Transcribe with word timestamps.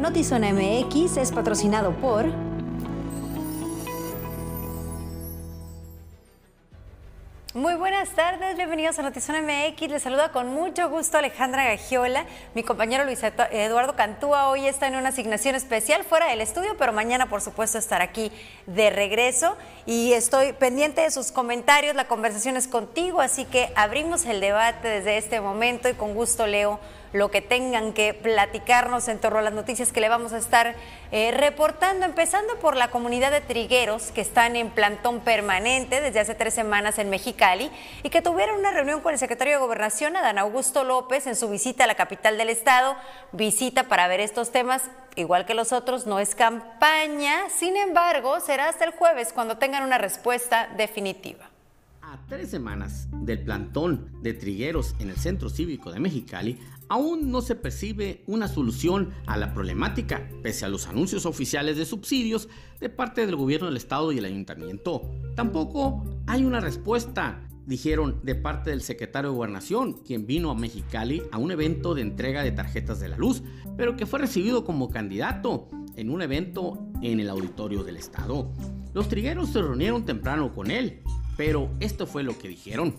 Notizona 0.00 0.50
MX 0.50 1.18
es 1.18 1.30
patrocinado 1.30 1.92
por 1.92 2.24
Muy 7.52 7.74
buenas 7.74 8.08
tardes, 8.10 8.56
bienvenidos 8.56 8.98
a 8.98 9.02
Notizona 9.02 9.42
MX. 9.42 9.90
Les 9.90 10.02
saluda 10.02 10.32
con 10.32 10.54
mucho 10.54 10.88
gusto 10.88 11.18
Alejandra 11.18 11.64
Gagiola. 11.64 12.24
Mi 12.54 12.62
compañero 12.62 13.04
Luis 13.04 13.20
Eduardo 13.50 13.94
Cantúa 13.94 14.48
hoy 14.48 14.66
está 14.66 14.86
en 14.86 14.96
una 14.96 15.10
asignación 15.10 15.54
especial 15.54 16.04
fuera 16.04 16.28
del 16.28 16.40
estudio, 16.40 16.76
pero 16.78 16.94
mañana 16.94 17.28
por 17.28 17.42
supuesto 17.42 17.76
estará 17.76 18.04
aquí 18.04 18.32
de 18.66 18.88
regreso. 18.88 19.58
Y 19.84 20.14
estoy 20.14 20.54
pendiente 20.54 21.02
de 21.02 21.10
sus 21.10 21.30
comentarios, 21.30 21.94
la 21.94 22.08
conversación 22.08 22.56
es 22.56 22.68
contigo, 22.68 23.20
así 23.20 23.44
que 23.44 23.70
abrimos 23.74 24.24
el 24.24 24.40
debate 24.40 24.88
desde 24.88 25.18
este 25.18 25.42
momento 25.42 25.90
y 25.90 25.92
con 25.92 26.14
gusto 26.14 26.46
leo 26.46 26.80
lo 27.12 27.30
que 27.30 27.40
tengan 27.40 27.92
que 27.92 28.14
platicarnos 28.14 29.08
en 29.08 29.18
torno 29.18 29.38
a 29.38 29.42
las 29.42 29.52
noticias 29.52 29.92
que 29.92 30.00
le 30.00 30.08
vamos 30.08 30.32
a 30.32 30.38
estar 30.38 30.76
eh, 31.10 31.32
reportando, 31.32 32.06
empezando 32.06 32.58
por 32.60 32.76
la 32.76 32.90
comunidad 32.90 33.30
de 33.32 33.40
trigueros 33.40 34.12
que 34.12 34.20
están 34.20 34.54
en 34.56 34.70
plantón 34.70 35.20
permanente 35.20 36.00
desde 36.00 36.20
hace 36.20 36.34
tres 36.34 36.54
semanas 36.54 36.98
en 36.98 37.10
Mexicali 37.10 37.70
y 38.02 38.10
que 38.10 38.22
tuvieron 38.22 38.58
una 38.58 38.70
reunión 38.70 39.00
con 39.00 39.12
el 39.12 39.18
secretario 39.18 39.54
de 39.54 39.60
Gobernación, 39.60 40.16
Adán 40.16 40.38
Augusto 40.38 40.84
López, 40.84 41.26
en 41.26 41.36
su 41.36 41.48
visita 41.48 41.84
a 41.84 41.86
la 41.86 41.96
capital 41.96 42.38
del 42.38 42.48
estado, 42.48 42.96
visita 43.32 43.88
para 43.88 44.06
ver 44.06 44.20
estos 44.20 44.52
temas, 44.52 44.82
igual 45.16 45.46
que 45.46 45.54
los 45.54 45.72
otros, 45.72 46.06
no 46.06 46.20
es 46.20 46.34
campaña, 46.34 47.48
sin 47.50 47.76
embargo, 47.76 48.38
será 48.40 48.68
hasta 48.68 48.84
el 48.84 48.92
jueves 48.92 49.32
cuando 49.32 49.58
tengan 49.58 49.82
una 49.82 49.98
respuesta 49.98 50.68
definitiva. 50.76 51.50
A 52.02 52.18
tres 52.28 52.50
semanas 52.50 53.06
del 53.12 53.44
plantón 53.44 54.22
de 54.22 54.34
trigueros 54.34 54.94
en 54.98 55.10
el 55.10 55.16
Centro 55.16 55.48
Cívico 55.48 55.92
de 55.92 56.00
Mexicali, 56.00 56.58
aún 56.90 57.30
no 57.30 57.40
se 57.40 57.54
percibe 57.54 58.24
una 58.26 58.48
solución 58.48 59.10
a 59.26 59.38
la 59.38 59.54
problemática, 59.54 60.28
pese 60.42 60.64
a 60.66 60.68
los 60.68 60.88
anuncios 60.88 61.24
oficiales 61.24 61.76
de 61.76 61.86
subsidios 61.86 62.48
de 62.80 62.90
parte 62.90 63.24
del 63.24 63.36
gobierno 63.36 63.68
del 63.68 63.76
estado 63.76 64.10
y 64.10 64.18
el 64.18 64.24
ayuntamiento. 64.24 65.08
Tampoco 65.36 66.04
hay 66.26 66.44
una 66.44 66.58
respuesta, 66.58 67.48
dijeron 67.64 68.20
de 68.24 68.34
parte 68.34 68.70
del 68.70 68.82
secretario 68.82 69.30
de 69.30 69.36
Gobernación, 69.36 69.92
quien 70.04 70.26
vino 70.26 70.50
a 70.50 70.56
Mexicali 70.56 71.22
a 71.30 71.38
un 71.38 71.52
evento 71.52 71.94
de 71.94 72.02
entrega 72.02 72.42
de 72.42 72.50
tarjetas 72.50 72.98
de 72.98 73.08
la 73.08 73.16
luz, 73.16 73.44
pero 73.76 73.96
que 73.96 74.04
fue 74.04 74.18
recibido 74.18 74.64
como 74.64 74.90
candidato 74.90 75.68
en 75.94 76.10
un 76.10 76.22
evento 76.22 76.88
en 77.02 77.20
el 77.20 77.30
auditorio 77.30 77.84
del 77.84 77.98
estado. 77.98 78.50
Los 78.94 79.08
trigueros 79.08 79.50
se 79.50 79.62
reunieron 79.62 80.04
temprano 80.04 80.52
con 80.52 80.72
él, 80.72 81.02
pero 81.36 81.70
esto 81.78 82.08
fue 82.08 82.24
lo 82.24 82.36
que 82.36 82.48
dijeron 82.48 82.96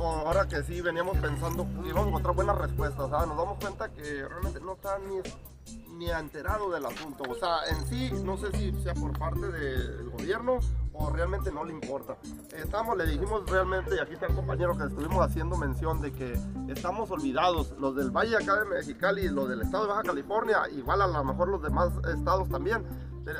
ahora 0.00 0.46
que 0.46 0.62
sí 0.62 0.80
veníamos 0.80 1.16
pensando 1.18 1.64
que 1.64 1.88
íbamos 1.88 2.06
a 2.06 2.08
encontrar 2.08 2.34
buenas 2.34 2.58
respuestas, 2.58 3.00
o 3.00 3.08
sea, 3.08 3.26
nos 3.26 3.36
damos 3.36 3.58
cuenta 3.58 3.88
que 3.90 4.26
realmente 4.28 4.60
no 4.60 4.74
está 4.74 4.98
ni, 4.98 5.96
ni 5.96 6.10
enterado 6.10 6.70
del 6.70 6.86
asunto, 6.86 7.24
o 7.28 7.34
sea, 7.34 7.58
en 7.70 7.86
sí, 7.86 8.10
no 8.24 8.36
sé 8.36 8.52
si 8.52 8.72
sea 8.82 8.94
por 8.94 9.18
parte 9.18 9.46
del 9.50 10.10
gobierno 10.10 10.60
o 10.92 11.10
realmente 11.10 11.52
no 11.52 11.64
le 11.64 11.72
importa. 11.72 12.16
Estamos, 12.56 12.96
le 12.96 13.06
dijimos 13.06 13.48
realmente, 13.48 13.94
y 13.94 13.98
aquí 13.98 14.14
está 14.14 14.26
el 14.26 14.34
compañero 14.34 14.76
que 14.76 14.84
estuvimos 14.84 15.24
haciendo 15.24 15.56
mención 15.56 16.00
de 16.00 16.12
que 16.12 16.38
estamos 16.68 17.10
olvidados, 17.10 17.72
los 17.78 17.94
del 17.94 18.10
Valle 18.10 18.36
acá 18.36 18.56
de 18.56 18.64
Mexicali 18.64 19.22
y 19.22 19.28
los 19.28 19.48
del 19.48 19.62
estado 19.62 19.84
de 19.84 19.90
Baja 19.90 20.02
California, 20.02 20.62
igual 20.76 21.02
a 21.02 21.06
lo 21.06 21.24
mejor 21.24 21.48
los 21.48 21.62
demás 21.62 21.92
estados 22.12 22.48
también, 22.48 22.84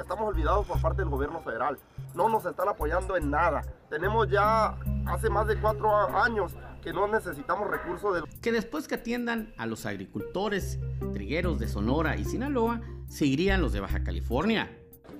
estamos 0.00 0.28
olvidados 0.28 0.66
por 0.66 0.80
parte 0.80 1.02
del 1.02 1.10
gobierno 1.10 1.40
federal. 1.40 1.78
No 2.14 2.28
nos 2.28 2.44
están 2.44 2.68
apoyando 2.68 3.16
en 3.16 3.30
nada. 3.30 3.62
Tenemos 3.90 4.28
ya 4.30 4.76
hace 5.06 5.30
más 5.30 5.46
de 5.46 5.60
cuatro 5.60 5.90
años 6.16 6.52
que 6.82 6.92
no 6.92 7.06
necesitamos 7.08 7.70
recursos 7.70 8.14
de... 8.14 8.40
Que 8.40 8.52
después 8.52 8.88
que 8.88 8.96
atiendan 8.96 9.52
a 9.56 9.66
los 9.66 9.86
agricultores, 9.86 10.78
trigueros 11.12 11.58
de 11.58 11.68
Sonora 11.68 12.16
y 12.16 12.24
Sinaloa, 12.24 12.80
seguirían 13.08 13.60
los 13.60 13.72
de 13.72 13.80
Baja 13.80 14.04
California. 14.04 14.70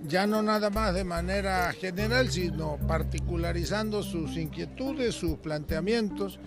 Ya 0.04 0.26
no 0.26 0.43
nada 0.43 0.70
más 0.70 0.94
de 0.94 1.05
manera 1.05 1.73
general, 1.73 2.31
sino 2.31 2.79
particularizando 2.87 4.02
sus 4.02 4.37
inquietudes, 4.37 5.14
sus 5.14 5.38
planteamientos. 5.38 6.38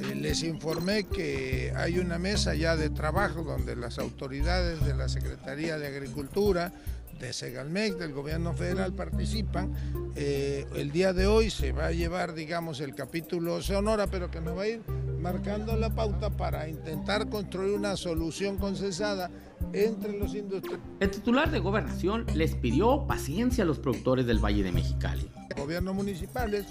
Eh, 0.00 0.14
les 0.14 0.42
informé 0.44 1.04
que 1.04 1.72
hay 1.76 1.98
una 1.98 2.18
mesa 2.18 2.54
ya 2.54 2.76
de 2.76 2.90
trabajo 2.90 3.42
donde 3.42 3.74
las 3.74 3.98
autoridades 3.98 4.84
de 4.84 4.94
la 4.94 5.08
Secretaría 5.08 5.76
de 5.78 5.88
Agricultura, 5.88 6.72
de 7.18 7.32
Segalmex, 7.32 7.98
del 7.98 8.12
gobierno 8.12 8.54
federal 8.54 8.92
participan. 8.92 9.72
Eh, 10.16 10.66
el 10.74 10.90
día 10.92 11.12
de 11.12 11.26
hoy 11.26 11.50
se 11.50 11.72
va 11.72 11.86
a 11.86 11.92
llevar, 11.92 12.34
digamos, 12.34 12.80
el 12.80 12.94
capítulo 12.94 13.62
Sonora, 13.62 14.06
pero 14.06 14.30
que 14.30 14.40
nos 14.40 14.56
va 14.56 14.62
a 14.62 14.68
ir 14.68 14.82
marcando 15.20 15.76
la 15.76 15.94
pauta 15.94 16.30
para 16.30 16.68
intentar 16.68 17.28
construir 17.30 17.74
una 17.74 17.96
solución 17.96 18.58
consensada 18.58 19.30
entre 19.72 20.18
los 20.18 20.34
industriales. 20.34 20.84
El 21.00 21.10
titular 21.10 21.50
de 21.50 21.60
gobernación 21.60 22.26
les 22.34 22.54
pidió 22.54 23.06
paciencia 23.06 23.64
a 23.64 23.66
los 23.66 23.78
productores 23.78 24.26
del 24.26 24.44
Valle 24.44 24.62
de 24.62 24.72
Mexicali. 24.72 25.28
Gobiernos 25.56 25.94
municipales 25.94 26.66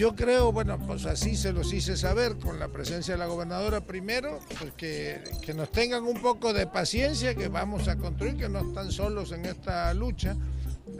yo 0.00 0.16
creo, 0.16 0.50
bueno, 0.50 0.78
pues 0.86 1.04
así 1.04 1.36
se 1.36 1.52
los 1.52 1.74
hice 1.74 1.94
saber 1.94 2.38
con 2.38 2.58
la 2.58 2.68
presencia 2.68 3.12
de 3.12 3.18
la 3.18 3.26
gobernadora 3.26 3.82
primero, 3.82 4.38
pues 4.58 4.72
que, 4.72 5.22
nos 5.54 5.70
tengan 5.70 6.04
un 6.04 6.22
poco 6.22 6.54
de 6.54 6.66
paciencia, 6.66 7.34
que 7.34 7.48
vamos 7.48 7.86
a 7.86 7.98
construir, 7.98 8.34
que 8.38 8.48
no 8.48 8.60
están 8.60 8.90
solos 8.90 9.30
en 9.32 9.44
esta 9.44 9.92
lucha. 9.92 10.34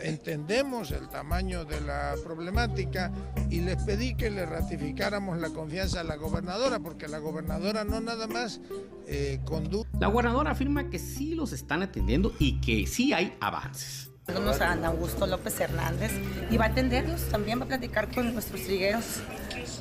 Entendemos 0.01 0.91
el 0.91 1.09
tamaño 1.09 1.65
de 1.65 1.81
la 1.81 2.15
problemática 2.23 3.11
y 3.49 3.61
les 3.61 3.83
pedí 3.85 4.15
que 4.17 4.29
le 4.29 4.45
ratificáramos 4.45 5.39
la 5.39 5.49
confianza 5.49 6.01
a 6.01 6.05
la 6.05 6.17
gobernadora, 6.17 6.79
porque 6.81 7.09
la 7.09 7.21
gobernadora 7.21 7.85
no 7.85 8.03
nada 8.03 8.27
más 8.27 8.61
eh, 9.07 9.41
conduce. 9.47 9.89
La 9.99 10.09
gobernadora 10.09 10.51
afirma 10.51 10.91
que 10.91 10.99
sí 10.99 11.35
los 11.35 11.55
están 11.55 11.83
atendiendo 11.83 12.35
y 12.39 12.61
que 12.61 12.87
sí 12.87 13.15
hay 13.15 13.35
avances 13.41 14.10
a 14.37 14.73
Ana 14.73 14.89
Augusto 14.89 15.27
López 15.27 15.59
Hernández 15.61 16.13
y 16.51 16.57
va 16.57 16.67
a 16.67 16.69
atenderlos, 16.69 17.23
también 17.29 17.61
va 17.61 17.65
a 17.65 17.69
platicar 17.69 18.09
con 18.13 18.33
nuestros 18.33 18.63
trigueros. 18.63 19.21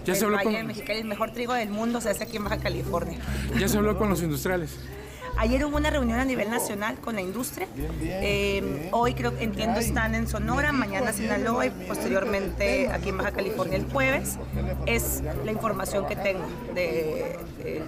Ya 0.05 0.15
se 0.15 0.25
habló 0.25 0.37
Valle 0.37 0.45
con... 0.45 0.53
de 0.53 0.63
Mexicali, 0.63 0.99
el 0.99 1.07
mejor 1.07 1.31
trigo 1.31 1.53
del 1.53 1.69
mundo 1.69 2.01
se 2.01 2.09
hace 2.09 2.23
aquí 2.23 2.37
en 2.37 2.45
Baja 2.45 2.57
California. 2.57 3.19
Ya 3.59 3.67
se 3.67 3.77
habló 3.77 3.97
con 3.97 4.09
los 4.09 4.21
industriales. 4.21 4.77
Ayer 5.37 5.63
hubo 5.63 5.77
una 5.77 5.89
reunión 5.89 6.19
a 6.19 6.25
nivel 6.25 6.49
nacional 6.49 6.97
con 6.99 7.15
la 7.15 7.21
industria. 7.21 7.67
Eh, 8.01 8.89
hoy 8.91 9.13
creo 9.13 9.37
que 9.37 9.43
entiendo 9.43 9.79
están 9.79 10.15
en 10.15 10.27
Sonora, 10.27 10.71
mañana 10.71 11.13
Sinaloa 11.13 11.67
y 11.67 11.69
posteriormente 11.69 12.89
aquí 12.89 13.09
en 13.09 13.17
Baja 13.17 13.31
California 13.31 13.77
el 13.77 13.85
jueves. 13.85 14.37
Es 14.85 15.23
la 15.45 15.51
información 15.51 16.07
que 16.07 16.15
tengo 16.15 16.45
de, 16.73 17.37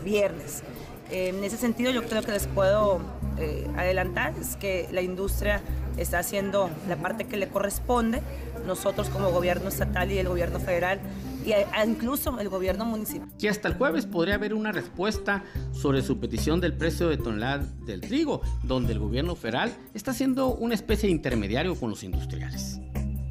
viernes. 0.03 0.63
Eh, 1.09 1.29
en 1.29 1.43
ese 1.43 1.57
sentido 1.57 1.91
yo 1.91 2.03
creo 2.03 2.21
que 2.21 2.31
les 2.31 2.47
puedo 2.47 3.01
eh, 3.37 3.67
adelantar 3.75 4.33
es 4.39 4.55
que 4.55 4.87
la 4.91 5.01
industria 5.01 5.61
está 5.97 6.19
haciendo 6.19 6.69
la 6.87 6.97
parte 6.97 7.25
que 7.25 7.37
le 7.37 7.47
corresponde, 7.47 8.21
nosotros 8.65 9.09
como 9.09 9.31
gobierno 9.31 9.69
estatal 9.69 10.11
y 10.11 10.17
el 10.17 10.27
gobierno 10.27 10.59
federal 10.59 10.99
y 11.45 11.53
incluso 11.87 12.39
el 12.39 12.49
gobierno 12.49 12.85
municipal. 12.85 13.27
Que 13.39 13.49
hasta 13.49 13.67
el 13.67 13.75
jueves 13.75 14.05
podría 14.05 14.35
haber 14.35 14.53
una 14.53 14.71
respuesta 14.71 15.43
sobre 15.71 16.01
su 16.01 16.19
petición 16.19 16.61
del 16.61 16.73
precio 16.73 17.09
de 17.09 17.17
tonelada 17.17 17.65
del 17.85 18.01
trigo, 18.01 18.41
donde 18.63 18.93
el 18.93 18.99
gobierno 18.99 19.35
federal 19.35 19.71
está 19.93 20.11
haciendo 20.11 20.53
una 20.53 20.75
especie 20.75 21.07
de 21.07 21.15
intermediario 21.15 21.75
con 21.75 21.89
los 21.89 22.03
industriales. 22.03 22.79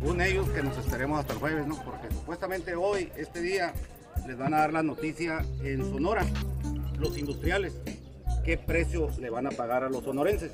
Un 0.03 0.21
ellos 0.21 0.49
que 0.51 0.63
nos 0.63 0.77
esperemos 0.79 1.21
hasta 1.21 1.35
el 1.35 1.39
jueves, 1.39 1.67
¿no? 1.67 1.77
Porque 1.85 2.13
supuestamente 2.13 2.75
hoy, 2.75 3.11
este 3.17 3.43
día, 3.43 3.75
les 4.27 4.37
van 4.37 4.55
a 4.55 4.59
dar 4.59 4.73
la 4.73 4.83
noticia 4.83 5.45
en 5.63 5.85
Sonora, 5.85 6.27
los 6.99 7.19
industriales, 7.19 7.75
qué 8.45 8.57
precio 8.57 9.09
le 9.21 9.31
van 9.31 9.47
a 9.47 9.51
pagar 9.51 9.85
a 9.85 9.91
los 9.91 10.05
sonorenses. 10.05 10.53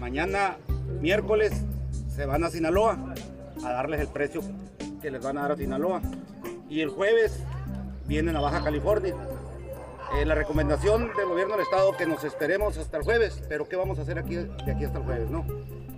Mañana, 0.00 0.56
miércoles, 1.00 1.52
se 2.08 2.26
van 2.26 2.44
a 2.44 2.50
Sinaloa 2.50 3.14
a 3.64 3.72
darles 3.72 4.00
el 4.00 4.08
precio 4.08 4.42
que 5.00 5.10
les 5.10 5.22
van 5.22 5.38
a 5.38 5.42
dar 5.42 5.52
a 5.52 5.56
Sinaloa. 5.56 6.02
Y 6.68 6.80
el 6.80 6.90
jueves 6.90 7.40
vienen 8.06 8.36
a 8.36 8.40
Baja 8.40 8.62
California. 8.62 9.14
Eh, 10.14 10.26
la 10.26 10.34
recomendación 10.34 11.10
del 11.16 11.28
gobierno 11.28 11.54
del 11.54 11.62
estado 11.62 11.96
que 11.96 12.06
nos 12.06 12.22
esperemos 12.24 12.76
hasta 12.76 12.98
el 12.98 13.02
jueves, 13.02 13.42
pero 13.48 13.68
¿qué 13.68 13.76
vamos 13.76 13.98
a 13.98 14.02
hacer 14.02 14.18
aquí 14.18 14.34
de 14.34 14.72
aquí 14.72 14.84
hasta 14.84 14.98
el 14.98 15.04
jueves? 15.04 15.30
No. 15.30 15.44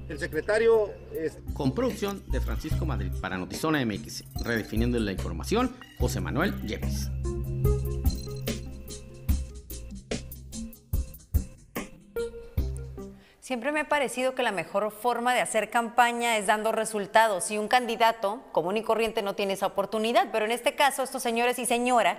El 0.08 0.18
secretario 0.18 0.90
es... 1.12 1.38
Con 1.54 1.74
producción 1.74 2.22
de 2.30 2.40
Francisco 2.40 2.84
Madrid 2.84 3.10
para 3.20 3.38
Notizona 3.38 3.84
MX, 3.84 4.24
redefiniendo 4.44 4.98
la 4.98 5.12
información, 5.12 5.72
José 5.98 6.20
Manuel 6.20 6.60
Yepes. 6.62 7.10
Siempre 13.44 13.72
me 13.72 13.80
ha 13.80 13.88
parecido 13.90 14.34
que 14.34 14.42
la 14.42 14.52
mejor 14.52 14.90
forma 14.90 15.34
de 15.34 15.42
hacer 15.42 15.68
campaña 15.68 16.38
es 16.38 16.46
dando 16.46 16.72
resultados. 16.72 17.50
Y 17.50 17.58
un 17.58 17.68
candidato 17.68 18.40
común 18.52 18.78
y 18.78 18.82
corriente 18.82 19.20
no 19.20 19.34
tiene 19.34 19.52
esa 19.52 19.66
oportunidad, 19.66 20.28
pero 20.32 20.46
en 20.46 20.50
este 20.50 20.74
caso 20.74 21.02
estos 21.02 21.22
señores 21.22 21.58
y 21.58 21.66
señora 21.66 22.16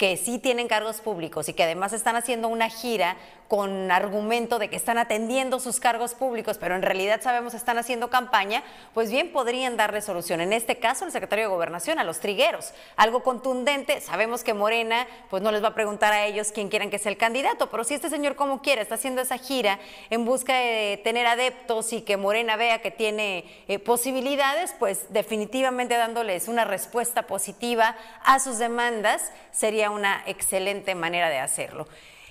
que 0.00 0.16
sí 0.16 0.38
tienen 0.38 0.66
cargos 0.66 1.02
públicos 1.02 1.50
y 1.50 1.52
que 1.52 1.62
además 1.62 1.92
están 1.92 2.16
haciendo 2.16 2.48
una 2.48 2.70
gira 2.70 3.18
con 3.48 3.90
argumento 3.90 4.60
de 4.60 4.70
que 4.70 4.76
están 4.76 4.96
atendiendo 4.96 5.58
sus 5.58 5.80
cargos 5.80 6.14
públicos, 6.14 6.56
pero 6.56 6.76
en 6.76 6.82
realidad 6.82 7.20
sabemos 7.20 7.52
están 7.52 7.78
haciendo 7.78 8.08
campaña, 8.08 8.62
pues 8.94 9.10
bien 9.10 9.32
podrían 9.32 9.76
dar 9.76 9.90
resolución. 9.90 10.40
En 10.40 10.52
este 10.52 10.78
caso, 10.78 11.04
el 11.04 11.10
secretario 11.10 11.46
de 11.46 11.50
Gobernación 11.50 11.98
a 11.98 12.04
los 12.04 12.20
trigueros. 12.20 12.72
Algo 12.96 13.24
contundente, 13.24 14.00
sabemos 14.00 14.44
que 14.44 14.54
Morena 14.54 15.06
pues 15.28 15.42
no 15.42 15.50
les 15.50 15.64
va 15.64 15.68
a 15.68 15.74
preguntar 15.74 16.12
a 16.12 16.24
ellos 16.24 16.52
quién 16.52 16.68
quieren 16.68 16.90
que 16.90 17.00
sea 17.00 17.10
el 17.10 17.18
candidato, 17.18 17.68
pero 17.70 17.82
si 17.82 17.94
este 17.94 18.08
señor 18.08 18.36
como 18.36 18.62
quiera 18.62 18.80
está 18.80 18.94
haciendo 18.94 19.20
esa 19.20 19.36
gira 19.36 19.80
en 20.10 20.24
busca 20.24 20.54
de 20.54 21.00
tener 21.02 21.26
adeptos 21.26 21.92
y 21.92 22.02
que 22.02 22.16
Morena 22.16 22.54
vea 22.54 22.80
que 22.80 22.92
tiene 22.92 23.44
eh, 23.66 23.80
posibilidades, 23.80 24.76
pues 24.78 25.06
definitivamente 25.08 25.96
dándoles 25.96 26.46
una 26.46 26.64
respuesta 26.64 27.26
positiva 27.26 27.96
a 28.24 28.38
sus 28.38 28.58
demandas 28.58 29.32
sería 29.50 29.89
una 29.90 30.22
excelente 30.26 30.94
manera 30.94 31.28
de 31.28 31.38
hacerlo. 31.38 31.86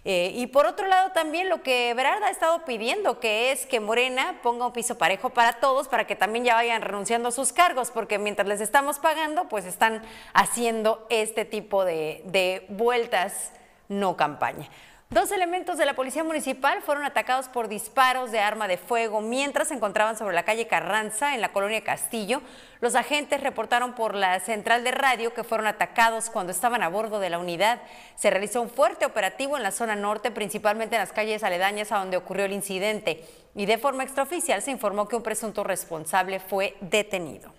Eh, 0.05 0.31
y 0.33 0.47
por 0.47 0.65
otro 0.65 0.87
lado 0.87 1.11
también 1.11 1.49
lo 1.49 1.61
que 1.61 1.89
Ebrard 1.89 2.23
ha 2.23 2.29
estado 2.29 2.63
pidiendo, 2.63 3.19
que 3.19 3.51
es 3.51 3.65
que 3.65 3.79
Morena 3.79 4.39
ponga 4.41 4.65
un 4.65 4.73
piso 4.73 4.97
parejo 4.97 5.29
para 5.29 5.53
todos, 5.53 5.87
para 5.87 6.07
que 6.07 6.15
también 6.15 6.45
ya 6.45 6.55
vayan 6.55 6.81
renunciando 6.81 7.29
a 7.29 7.31
sus 7.31 7.51
cargos, 7.51 7.91
porque 7.91 8.17
mientras 8.17 8.47
les 8.47 8.61
estamos 8.61 8.97
pagando, 8.97 9.49
pues 9.49 9.65
están 9.65 10.01
haciendo 10.33 11.05
este 11.09 11.43
tipo 11.43 11.83
de, 11.83 12.21
de 12.25 12.65
vueltas 12.69 13.51
no 13.89 14.15
campaña. 14.15 14.69
Dos 15.11 15.31
elementos 15.31 15.79
de 15.79 15.87
la 15.87 15.95
Policía 15.95 16.23
Municipal 16.23 16.83
fueron 16.83 17.03
atacados 17.03 17.47
por 17.49 17.67
disparos 17.67 18.31
de 18.31 18.41
arma 18.41 18.67
de 18.67 18.77
fuego 18.77 19.21
mientras 19.21 19.69
se 19.69 19.73
encontraban 19.73 20.15
sobre 20.15 20.35
la 20.35 20.43
calle 20.43 20.67
Carranza, 20.67 21.33
en 21.33 21.41
la 21.41 21.51
colonia 21.51 21.83
Castillo. 21.83 22.43
Los 22.79 22.93
agentes 22.93 23.41
reportaron 23.41 23.95
por 23.95 24.13
la 24.13 24.39
central 24.39 24.83
de 24.83 24.91
radio 24.91 25.33
que 25.33 25.43
fueron 25.43 25.65
atacados 25.65 26.29
cuando 26.29 26.51
estaban 26.51 26.83
a 26.83 26.89
bordo 26.89 27.19
de 27.19 27.31
la 27.31 27.39
unidad. 27.39 27.81
Se 28.17 28.29
realizó 28.29 28.61
un 28.61 28.69
fuerte 28.69 29.07
operativo 29.07 29.57
en 29.57 29.63
la 29.63 29.71
zona 29.71 29.95
norte, 29.95 30.29
principalmente 30.29 30.95
en 30.95 31.01
las 31.01 31.11
calles 31.11 31.43
aledañas 31.43 31.91
a 31.91 31.97
donde 31.97 32.15
ocurrió 32.15 32.45
el 32.45 32.53
incidente. 32.53 33.25
Y 33.55 33.65
de 33.65 33.79
forma 33.79 34.03
extraoficial 34.03 34.61
se 34.61 34.69
informó 34.69 35.07
que 35.07 35.15
un 35.15 35.23
presunto 35.23 35.63
responsable 35.63 36.39
fue 36.39 36.77
detenido. 36.81 37.51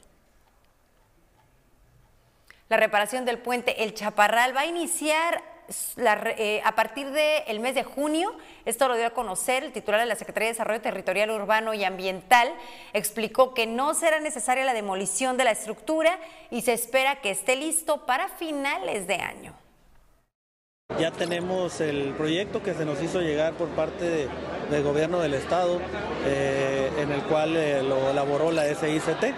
La 2.68 2.76
reparación 2.76 3.24
del 3.24 3.38
puente 3.38 3.82
El 3.82 3.94
Chaparral 3.94 4.56
va 4.56 4.60
a 4.60 4.66
iniciar 4.66 5.42
eh, 5.96 6.60
a 6.64 6.74
partir 6.74 7.10
del 7.10 7.60
mes 7.60 7.74
de 7.74 7.84
junio, 7.84 8.34
esto 8.64 8.88
lo 8.88 8.96
dio 8.96 9.06
a 9.06 9.10
conocer 9.10 9.62
el 9.62 9.72
titular 9.72 10.00
de 10.00 10.06
la 10.06 10.16
Secretaría 10.16 10.48
de 10.48 10.54
Desarrollo 10.54 10.80
Territorial 10.80 11.30
Urbano 11.30 11.74
y 11.74 11.84
Ambiental, 11.84 12.48
explicó 12.92 13.54
que 13.54 13.66
no 13.66 13.94
será 13.94 14.20
necesaria 14.20 14.64
la 14.64 14.74
demolición 14.74 15.36
de 15.36 15.44
la 15.44 15.52
estructura 15.52 16.18
y 16.50 16.62
se 16.62 16.72
espera 16.72 17.20
que 17.20 17.30
esté 17.30 17.56
listo 17.56 18.04
para 18.04 18.28
finales 18.28 19.06
de 19.06 19.14
año. 19.16 19.54
Ya 20.98 21.12
tenemos 21.12 21.80
el 21.80 22.14
proyecto 22.14 22.62
que 22.62 22.74
se 22.74 22.84
nos 22.84 23.00
hizo 23.00 23.20
llegar 23.20 23.52
por 23.52 23.68
parte 23.68 24.28
del 24.70 24.82
gobierno 24.82 25.20
del 25.20 25.34
estado, 25.34 25.80
eh, 26.26 26.90
en 26.98 27.12
el 27.12 27.22
cual 27.22 27.56
eh, 27.56 27.82
lo 27.82 28.10
elaboró 28.10 28.50
la 28.50 28.64
SICT. 28.64 29.32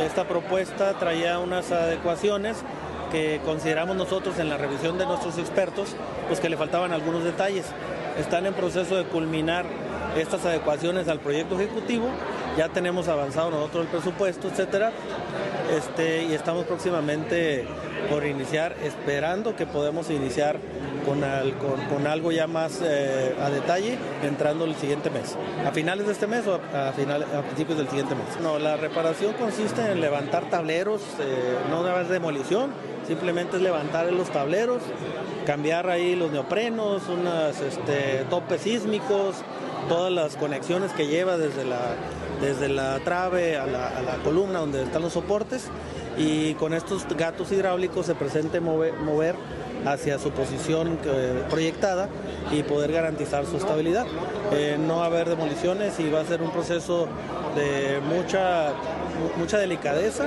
Esta 0.00 0.28
propuesta 0.28 0.96
traía 0.98 1.38
unas 1.40 1.72
adecuaciones 1.72 2.62
que 3.10 3.40
consideramos 3.44 3.96
nosotros 3.96 4.38
en 4.38 4.48
la 4.48 4.56
revisión 4.56 4.98
de 4.98 5.06
nuestros 5.06 5.38
expertos, 5.38 5.96
pues 6.28 6.40
que 6.40 6.48
le 6.48 6.56
faltaban 6.56 6.92
algunos 6.92 7.24
detalles. 7.24 7.66
Están 8.18 8.46
en 8.46 8.54
proceso 8.54 8.96
de 8.96 9.04
culminar 9.04 9.66
estas 10.16 10.44
adecuaciones 10.46 11.08
al 11.08 11.20
proyecto 11.20 11.56
ejecutivo, 11.56 12.08
ya 12.56 12.68
tenemos 12.68 13.08
avanzado 13.08 13.50
nosotros 13.50 13.84
el 13.84 13.90
presupuesto, 13.90 14.48
etcétera, 14.48 14.92
este, 15.76 16.24
y 16.24 16.32
estamos 16.32 16.64
próximamente 16.64 17.66
por 18.08 18.24
iniciar, 18.24 18.76
esperando 18.82 19.56
que 19.56 19.66
podamos 19.66 20.10
iniciar 20.10 20.58
con, 21.04 21.20
con, 21.88 22.06
algo 22.06 22.32
ya 22.32 22.46
más 22.46 22.80
eh, 22.82 23.34
a 23.40 23.50
detalle 23.50 23.96
entrando 24.22 24.64
el 24.64 24.74
siguiente 24.74 25.10
mes. 25.10 25.36
¿A 25.66 25.70
finales 25.70 26.06
de 26.06 26.12
este 26.12 26.26
mes 26.26 26.46
o 26.46 26.60
a, 26.74 26.88
a 26.88 27.42
principios 27.42 27.78
del 27.78 27.88
siguiente 27.88 28.14
mes? 28.14 28.40
No, 28.42 28.58
la 28.58 28.76
reparación 28.76 29.32
consiste 29.34 29.92
en 29.92 30.00
levantar 30.00 30.48
tableros, 30.50 31.02
eh, 31.20 31.56
no 31.70 31.80
una 31.80 31.94
vez 31.94 32.08
demolición, 32.08 32.70
Simplemente 33.06 33.56
es 33.56 33.62
levantar 33.62 34.12
los 34.12 34.30
tableros, 34.30 34.82
cambiar 35.46 35.88
ahí 35.88 36.16
los 36.16 36.32
neoprenos, 36.32 37.02
unos 37.08 37.60
este, 37.60 38.24
topes 38.28 38.62
sísmicos, 38.62 39.36
todas 39.88 40.12
las 40.12 40.36
conexiones 40.36 40.92
que 40.92 41.06
lleva 41.06 41.36
desde 41.36 41.64
la, 41.64 41.94
desde 42.40 42.68
la 42.68 42.98
trave 43.00 43.56
a 43.56 43.66
la, 43.66 44.16
columna 44.24 44.58
donde 44.58 44.82
están 44.82 45.02
los 45.02 45.12
soportes 45.12 45.68
y 46.18 46.54
con 46.54 46.74
estos 46.74 47.06
gatos 47.16 47.52
hidráulicos 47.52 48.06
se 48.06 48.14
presente 48.14 48.60
mover, 48.60 49.36
hacia 49.84 50.18
su 50.18 50.30
posición 50.30 50.98
proyectada 51.48 52.08
y 52.50 52.62
poder 52.64 52.90
garantizar 52.90 53.46
su 53.46 53.56
estabilidad. 53.56 54.06
Eh, 54.52 54.76
no 54.80 54.96
va 54.96 55.04
a 55.04 55.06
haber 55.06 55.28
demoliciones 55.28 56.00
y 56.00 56.10
va 56.10 56.20
a 56.20 56.24
ser 56.24 56.42
un 56.42 56.50
proceso 56.50 57.06
de 57.54 58.00
mucha, 58.00 58.72
mucha 59.36 59.58
delicadeza. 59.58 60.26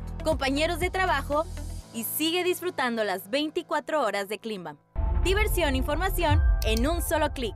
compañeros 0.23 0.79
de 0.79 0.89
trabajo 0.89 1.45
y 1.93 2.03
sigue 2.03 2.43
disfrutando 2.43 3.03
las 3.03 3.29
24 3.29 4.01
horas 4.01 4.29
de 4.29 4.39
Clima. 4.39 4.77
Diversión 5.23 5.75
e 5.75 5.77
información 5.77 6.41
en 6.63 6.87
un 6.87 7.01
solo 7.01 7.31
clic. 7.33 7.55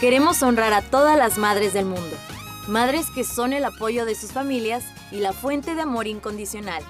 Queremos 0.00 0.42
honrar 0.44 0.72
a 0.74 0.82
todas 0.82 1.18
las 1.18 1.38
madres 1.38 1.72
del 1.72 1.84
mundo, 1.84 2.16
madres 2.68 3.06
que 3.12 3.24
son 3.24 3.52
el 3.52 3.64
apoyo 3.64 4.04
de 4.04 4.14
sus 4.14 4.30
familias 4.30 4.84
y 5.10 5.18
la 5.18 5.32
fuente 5.32 5.74
de 5.74 5.82
amor 5.82 6.06
incondicional. 6.06 6.84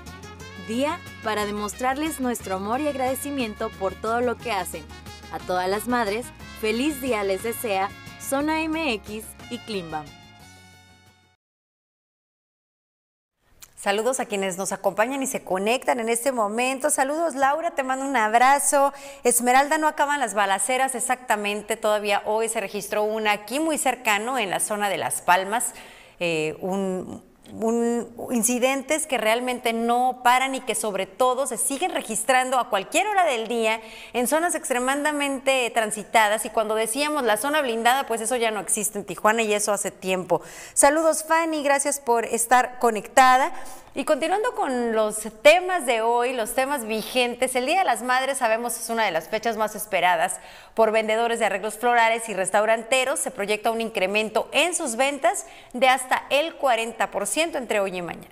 Día 0.66 0.98
para 1.24 1.46
demostrarles 1.46 2.20
nuestro 2.20 2.56
amor 2.56 2.82
y 2.82 2.88
agradecimiento 2.88 3.70
por 3.78 3.94
todo 3.94 4.20
lo 4.20 4.36
que 4.36 4.52
hacen. 4.52 4.84
A 5.32 5.38
todas 5.38 5.70
las 5.70 5.88
madres, 5.88 6.26
feliz 6.60 7.00
día 7.00 7.24
les 7.24 7.42
desea 7.42 7.88
Zona 8.20 8.58
MX 8.68 9.24
y 9.50 9.58
Klimbam. 9.64 10.04
Saludos 13.78 14.18
a 14.18 14.26
quienes 14.26 14.58
nos 14.58 14.72
acompañan 14.72 15.22
y 15.22 15.28
se 15.28 15.44
conectan 15.44 16.00
en 16.00 16.08
este 16.08 16.32
momento. 16.32 16.90
Saludos 16.90 17.36
Laura, 17.36 17.76
te 17.76 17.84
mando 17.84 18.04
un 18.04 18.16
abrazo. 18.16 18.92
Esmeralda, 19.22 19.78
no 19.78 19.86
acaban 19.86 20.18
las 20.18 20.34
balaceras 20.34 20.96
exactamente. 20.96 21.76
Todavía 21.76 22.22
hoy 22.24 22.48
se 22.48 22.58
registró 22.58 23.04
una 23.04 23.30
aquí 23.30 23.60
muy 23.60 23.78
cercano 23.78 24.36
en 24.36 24.50
la 24.50 24.58
zona 24.58 24.88
de 24.88 24.96
Las 24.96 25.22
Palmas. 25.22 25.74
Eh, 26.18 26.56
un, 26.60 27.22
incidentes 28.30 29.06
que 29.06 29.18
realmente 29.18 29.72
no 29.72 30.20
paran 30.22 30.54
y 30.54 30.60
que 30.60 30.74
sobre 30.74 31.06
todo 31.06 31.46
se 31.46 31.56
siguen 31.56 31.92
registrando 31.92 32.58
a 32.58 32.68
cualquier 32.68 33.06
hora 33.06 33.24
del 33.24 33.48
día 33.48 33.80
en 34.12 34.26
zonas 34.26 34.54
extremadamente 34.54 35.70
transitadas 35.74 36.44
y 36.44 36.50
cuando 36.50 36.74
decíamos 36.74 37.24
la 37.24 37.36
zona 37.36 37.62
blindada, 37.62 38.06
pues 38.06 38.20
eso 38.20 38.36
ya 38.36 38.50
no 38.50 38.60
existe 38.60 38.98
en 38.98 39.04
Tijuana 39.04 39.42
y 39.42 39.52
eso 39.52 39.72
hace 39.72 39.90
tiempo. 39.90 40.42
Saludos 40.74 41.24
Fanny, 41.24 41.62
gracias 41.62 42.00
por 42.00 42.24
estar 42.24 42.78
conectada. 42.78 43.52
Y 43.94 44.04
continuando 44.04 44.54
con 44.54 44.92
los 44.92 45.16
temas 45.42 45.86
de 45.86 46.02
hoy, 46.02 46.32
los 46.32 46.54
temas 46.54 46.86
vigentes, 46.86 47.56
el 47.56 47.66
Día 47.66 47.78
de 47.80 47.84
las 47.84 48.02
Madres 48.02 48.38
sabemos 48.38 48.78
es 48.78 48.90
una 48.90 49.04
de 49.04 49.10
las 49.10 49.28
fechas 49.28 49.56
más 49.56 49.74
esperadas 49.74 50.38
por 50.74 50.92
vendedores 50.92 51.38
de 51.38 51.46
arreglos 51.46 51.76
florales 51.76 52.28
y 52.28 52.34
restauranteros. 52.34 53.18
Se 53.18 53.30
proyecta 53.30 53.70
un 53.70 53.80
incremento 53.80 54.48
en 54.52 54.74
sus 54.74 54.96
ventas 54.96 55.46
de 55.72 55.88
hasta 55.88 56.24
el 56.30 56.58
40% 56.58 57.56
entre 57.56 57.80
hoy 57.80 57.96
y 57.96 58.02
mañana. 58.02 58.28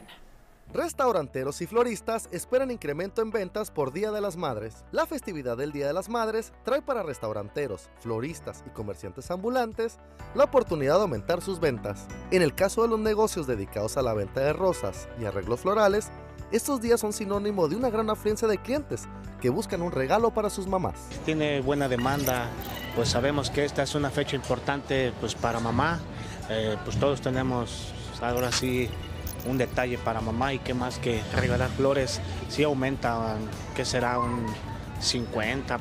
Restauranteros 0.72 1.62
y 1.62 1.66
floristas 1.66 2.28
esperan 2.32 2.70
incremento 2.70 3.22
en 3.22 3.30
ventas 3.30 3.70
por 3.70 3.92
Día 3.92 4.10
de 4.10 4.20
las 4.20 4.36
Madres. 4.36 4.84
La 4.92 5.06
festividad 5.06 5.56
del 5.56 5.72
Día 5.72 5.86
de 5.86 5.92
las 5.92 6.08
Madres 6.08 6.52
trae 6.64 6.82
para 6.82 7.02
restauranteros, 7.02 7.88
floristas 8.00 8.64
y 8.66 8.70
comerciantes 8.70 9.30
ambulantes 9.30 9.98
la 10.34 10.44
oportunidad 10.44 10.96
de 10.96 11.02
aumentar 11.02 11.40
sus 11.40 11.60
ventas. 11.60 12.06
En 12.30 12.42
el 12.42 12.54
caso 12.54 12.82
de 12.82 12.88
los 12.88 12.98
negocios 12.98 13.46
dedicados 13.46 13.96
a 13.96 14.02
la 14.02 14.12
venta 14.12 14.40
de 14.40 14.52
rosas 14.52 15.08
y 15.20 15.24
arreglos 15.24 15.60
florales, 15.60 16.10
estos 16.52 16.80
días 16.80 17.00
son 17.00 17.12
sinónimo 17.12 17.68
de 17.68 17.76
una 17.76 17.90
gran 17.90 18.10
afluencia 18.10 18.46
de 18.46 18.58
clientes 18.58 19.04
que 19.40 19.50
buscan 19.50 19.82
un 19.82 19.92
regalo 19.92 20.32
para 20.32 20.50
sus 20.50 20.66
mamás. 20.66 20.94
Tiene 21.24 21.60
buena 21.60 21.88
demanda, 21.88 22.48
pues 22.94 23.08
sabemos 23.08 23.50
que 23.50 23.64
esta 23.64 23.82
es 23.82 23.94
una 23.94 24.10
fecha 24.10 24.36
importante 24.36 25.12
pues 25.20 25.34
para 25.34 25.60
mamá 25.60 26.00
eh, 26.48 26.76
pues 26.84 26.98
todos 26.98 27.20
tenemos 27.20 27.92
ahora 28.20 28.52
sí 28.52 28.88
un 29.46 29.58
detalle 29.58 29.98
para 29.98 30.20
mamá 30.20 30.52
y 30.52 30.58
qué 30.58 30.74
más 30.74 30.98
que 30.98 31.22
regalar 31.34 31.70
flores, 31.70 32.20
sí 32.48 32.62
aumenta, 32.62 33.36
que 33.74 33.84
será 33.84 34.18
un 34.18 34.46
50% 35.00 35.78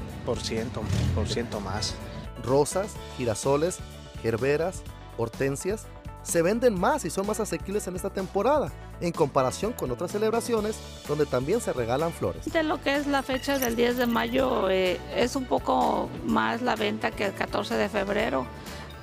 por 1.16 1.28
ciento 1.28 1.60
más. 1.60 1.96
Rosas, 2.44 2.94
girasoles, 3.18 3.80
gerberas, 4.22 4.84
hortensias 5.18 5.88
se 6.26 6.42
venden 6.42 6.80
más 6.80 7.06
y 7.06 7.10
son 7.10 7.28
más 7.28 7.40
asequibles 7.40 7.88
en 7.88 7.96
esta 7.96 8.10
temporada, 8.10 8.72
en 9.00 9.12
comparación 9.12 9.74
con 9.74 9.92
otras 9.92 10.12
celebraciones 10.12 10.76
donde 11.08 11.26
también 11.26 11.62
se 11.62 11.72
regalan 11.72 12.12
flores. 12.12 12.52
De 12.52 12.64
lo 12.64 12.82
que 12.82 12.96
es 12.96 13.06
la 13.06 13.22
fecha 13.22 13.60
del 13.60 13.76
10 13.76 13.98
de 13.98 14.08
mayo 14.08 14.70
eh, 14.70 15.00
es 15.16 15.36
un 15.36 15.46
poco 15.46 16.10
más 16.26 16.64
la 16.64 16.76
venta 16.76 17.12
que 17.12 17.26
el 17.26 17.34
14 17.34 17.76
de 17.76 17.90
febrero. 17.90 18.48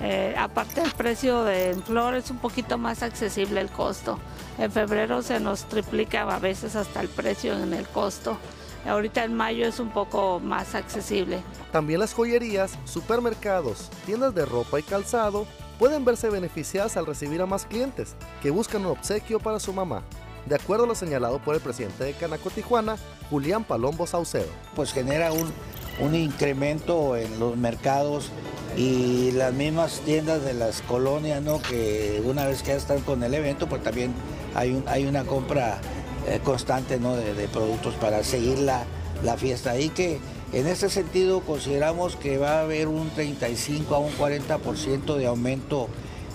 Eh, 0.03 0.35
aparte 0.37 0.83
el 0.83 0.91
precio 0.91 1.45
de 1.45 1.75
flores 1.87 2.25
es 2.25 2.31
un 2.33 2.39
poquito 2.39 2.77
más 2.77 3.03
accesible 3.03 3.61
el 3.61 3.71
costo. 3.71 4.19
En 4.59 4.71
febrero 4.71 5.23
se 5.23 5.39
nos 5.39 5.65
triplica 5.65 6.23
a 6.23 6.39
veces 6.39 6.75
hasta 6.75 7.01
el 7.01 7.09
precio 7.09 7.57
en 7.57 7.73
el 7.73 7.87
costo. 7.87 8.37
Ahorita 8.85 9.23
en 9.23 9.35
mayo 9.35 9.65
es 9.65 9.79
un 9.79 9.91
poco 9.91 10.41
más 10.41 10.75
accesible. 10.75 11.41
También 11.71 12.01
las 12.01 12.15
joyerías, 12.15 12.77
supermercados, 12.85 13.91
tiendas 14.05 14.35
de 14.35 14.45
ropa 14.45 14.81
y 14.81 14.83
calzado 14.83 15.47
pueden 15.79 16.05
verse 16.05 16.29
beneficiadas 16.31 16.97
al 16.97 17.07
recibir 17.07 17.41
a 17.41 17.47
más 17.47 17.65
clientes 17.65 18.17
que 18.43 18.51
buscan 18.51 18.85
un 18.85 18.93
obsequio 18.93 19.39
para 19.39 19.61
su 19.61 19.73
mamá. 19.73 20.03
De 20.47 20.57
acuerdo 20.57 20.85
a 20.85 20.87
lo 20.89 20.95
señalado 20.97 21.39
por 21.39 21.55
el 21.55 21.61
presidente 21.61 22.03
de 22.03 22.15
Canaco 22.15 22.51
Tijuana, 22.51 22.97
Julián 23.31 23.63
Palombo 23.63 24.09
Saucedo. 24.09 24.51
Pues 24.75 24.93
genera 24.93 25.33
un, 25.33 25.53
un 26.01 26.15
incremento 26.15 27.17
en 27.17 27.39
los 27.39 27.57
mercados 27.57 28.31
y 28.77 29.33
las 29.33 29.53
mismas 29.53 30.01
tiendas 30.01 30.45
de 30.45 30.55
las 30.55 30.83
colonias, 30.83 31.43
¿no? 31.43 31.61
Que 31.61 32.23
una 32.25 32.47
vez 32.47 32.63
que 32.63 32.69
ya 32.69 32.77
están 32.77 33.01
con 33.01 33.23
el 33.23 33.35
evento, 33.35 33.69
pues 33.69 33.83
también 33.83 34.13
hay, 34.55 34.73
un, 34.73 34.85
hay 34.87 35.07
una 35.07 35.25
compra 35.25 35.79
eh, 36.27 36.41
constante, 36.43 36.99
¿no? 36.99 37.17
De, 37.17 37.49
productos 37.49 37.95
para 37.95 38.25
seguir 38.25 38.59
la, 38.61 38.85
la 39.23 39.37
fiesta. 39.37 39.79
Y 39.79 39.91
que 39.91 40.19
en 40.53 40.67
ese 40.67 40.89
sentido 40.89 41.41
consideramos 41.41 42.17
que 42.17 42.39
va 42.39 42.59
a 42.59 42.63
haber 42.63 42.89
un 42.89 43.11
35 43.11 43.95
a 43.95 43.99
un 43.99 44.13
40% 44.13 45.17
de 45.17 45.27
aumento 45.27 45.89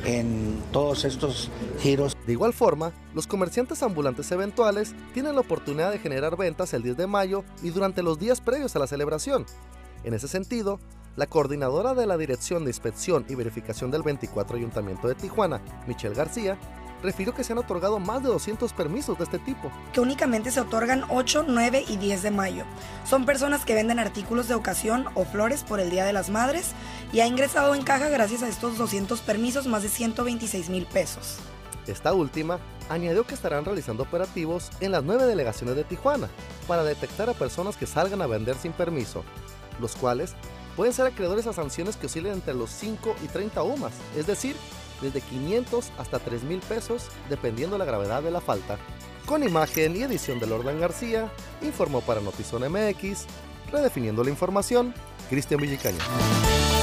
en 0.06 0.62
todos 0.72 1.06
estos 1.06 1.50
giros. 1.80 2.16
De 2.26 2.34
igual 2.34 2.54
forma, 2.54 2.92
los 3.14 3.28
comerciantes 3.28 3.84
ambulantes 3.84 4.32
eventuales 4.32 4.94
tienen 5.14 5.36
la 5.36 5.42
oportunidad 5.42 5.92
de 5.92 6.00
generar 6.00 6.38
ventas 6.38 6.74
el 6.74 6.84
10 6.84 6.98
de 6.98 7.08
mayo 7.08 7.44
y 7.64 7.70
durante 7.70 8.04
los 8.04 8.20
días 8.20 8.42
previos 8.42 8.76
a 8.76 8.80
la 8.80 8.88
celebración. 8.88 9.46
En 10.04 10.14
ese 10.14 10.28
sentido, 10.28 10.80
la 11.16 11.26
coordinadora 11.26 11.94
de 11.96 12.06
la 12.06 12.18
Dirección 12.18 12.64
de 12.64 12.70
Inspección 12.70 13.26
y 13.28 13.36
Verificación 13.36 13.90
del 13.90 14.04
24 14.04 14.58
Ayuntamiento 14.58 15.08
de 15.08 15.16
Tijuana, 15.16 15.62
Michelle 15.88 16.16
García, 16.16 16.58
refirió 17.08 17.34
que 17.34 17.46
se 17.46 17.54
han 17.54 17.58
otorgado 17.58 18.00
más 18.00 18.22
de 18.22 18.28
200 18.28 18.74
permisos 18.74 19.18
de 19.18 19.24
este 19.24 19.40
tipo. 19.40 19.72
Que 19.94 20.02
únicamente 20.02 20.52
se 20.52 20.60
otorgan 20.60 21.06
8, 21.08 21.46
9 21.48 21.86
y 21.88 21.96
10 21.96 22.22
de 22.22 22.32
mayo. 22.32 22.66
Son 23.06 23.26
personas 23.26 23.64
que 23.64 23.76
venden 23.76 23.98
artículos 23.98 24.50
de 24.50 24.56
ocasión 24.56 25.06
o 25.16 25.24
flores 25.24 25.64
por 25.64 25.80
el 25.80 25.90
Día 25.90 26.04
de 26.04 26.12
las 26.12 26.30
Madres 26.30 26.72
y 27.14 27.22
ha 27.22 27.26
ingresado 27.26 27.76
en 27.76 27.84
caja 27.84 28.10
gracias 28.10 28.44
a 28.44 28.50
estos 28.50 28.78
200 28.78 29.22
permisos 29.22 29.68
más 29.68 29.84
de 29.84 29.90
126 29.90 30.70
mil 30.70 30.86
pesos. 30.86 31.38
Esta 31.88 32.14
última 32.14 32.60
añadió 32.90 33.26
que 33.26 33.36
estarán 33.36 33.64
realizando 33.64 34.04
operativos 34.04 34.70
en 34.82 34.92
las 34.92 35.04
nueve 35.04 35.24
delegaciones 35.24 35.78
de 35.78 35.86
Tijuana 35.86 36.28
para 36.68 36.84
detectar 36.84 37.30
a 37.30 37.34
personas 37.34 37.78
que 37.78 37.86
salgan 37.86 38.22
a 38.22 38.28
vender 38.28 38.58
sin 38.58 38.74
permiso, 38.74 39.24
los 39.80 39.96
cuales 39.96 40.36
pueden 40.76 40.92
ser 40.92 41.06
acreedores 41.06 41.48
a 41.48 41.54
sanciones 41.54 41.96
que 41.96 42.08
oscilen 42.08 42.34
entre 42.34 42.54
los 42.54 42.70
5 42.72 43.16
y 43.24 43.28
30 43.28 43.64
UMAS, 43.64 43.94
es 44.18 44.28
decir, 44.28 44.58
desde 45.02 45.22
500 45.22 45.92
hasta 45.98 46.20
3 46.20 46.44
mil 46.44 46.60
pesos, 46.60 47.08
dependiendo 47.30 47.78
la 47.78 47.86
gravedad 47.86 48.24
de 48.24 48.32
la 48.32 48.42
falta. 48.42 48.78
Con 49.26 49.44
imagen 49.44 49.96
y 49.96 50.04
edición 50.04 50.40
de 50.40 50.48
Lordan 50.48 50.80
García, 50.80 51.32
informó 51.62 52.02
para 52.02 52.22
Notizón 52.22 52.64
MX, 52.72 53.26
redefiniendo 53.72 54.24
la 54.24 54.30
información, 54.30 54.94
Cristian 55.30 55.60
Villicaña. 55.60 56.77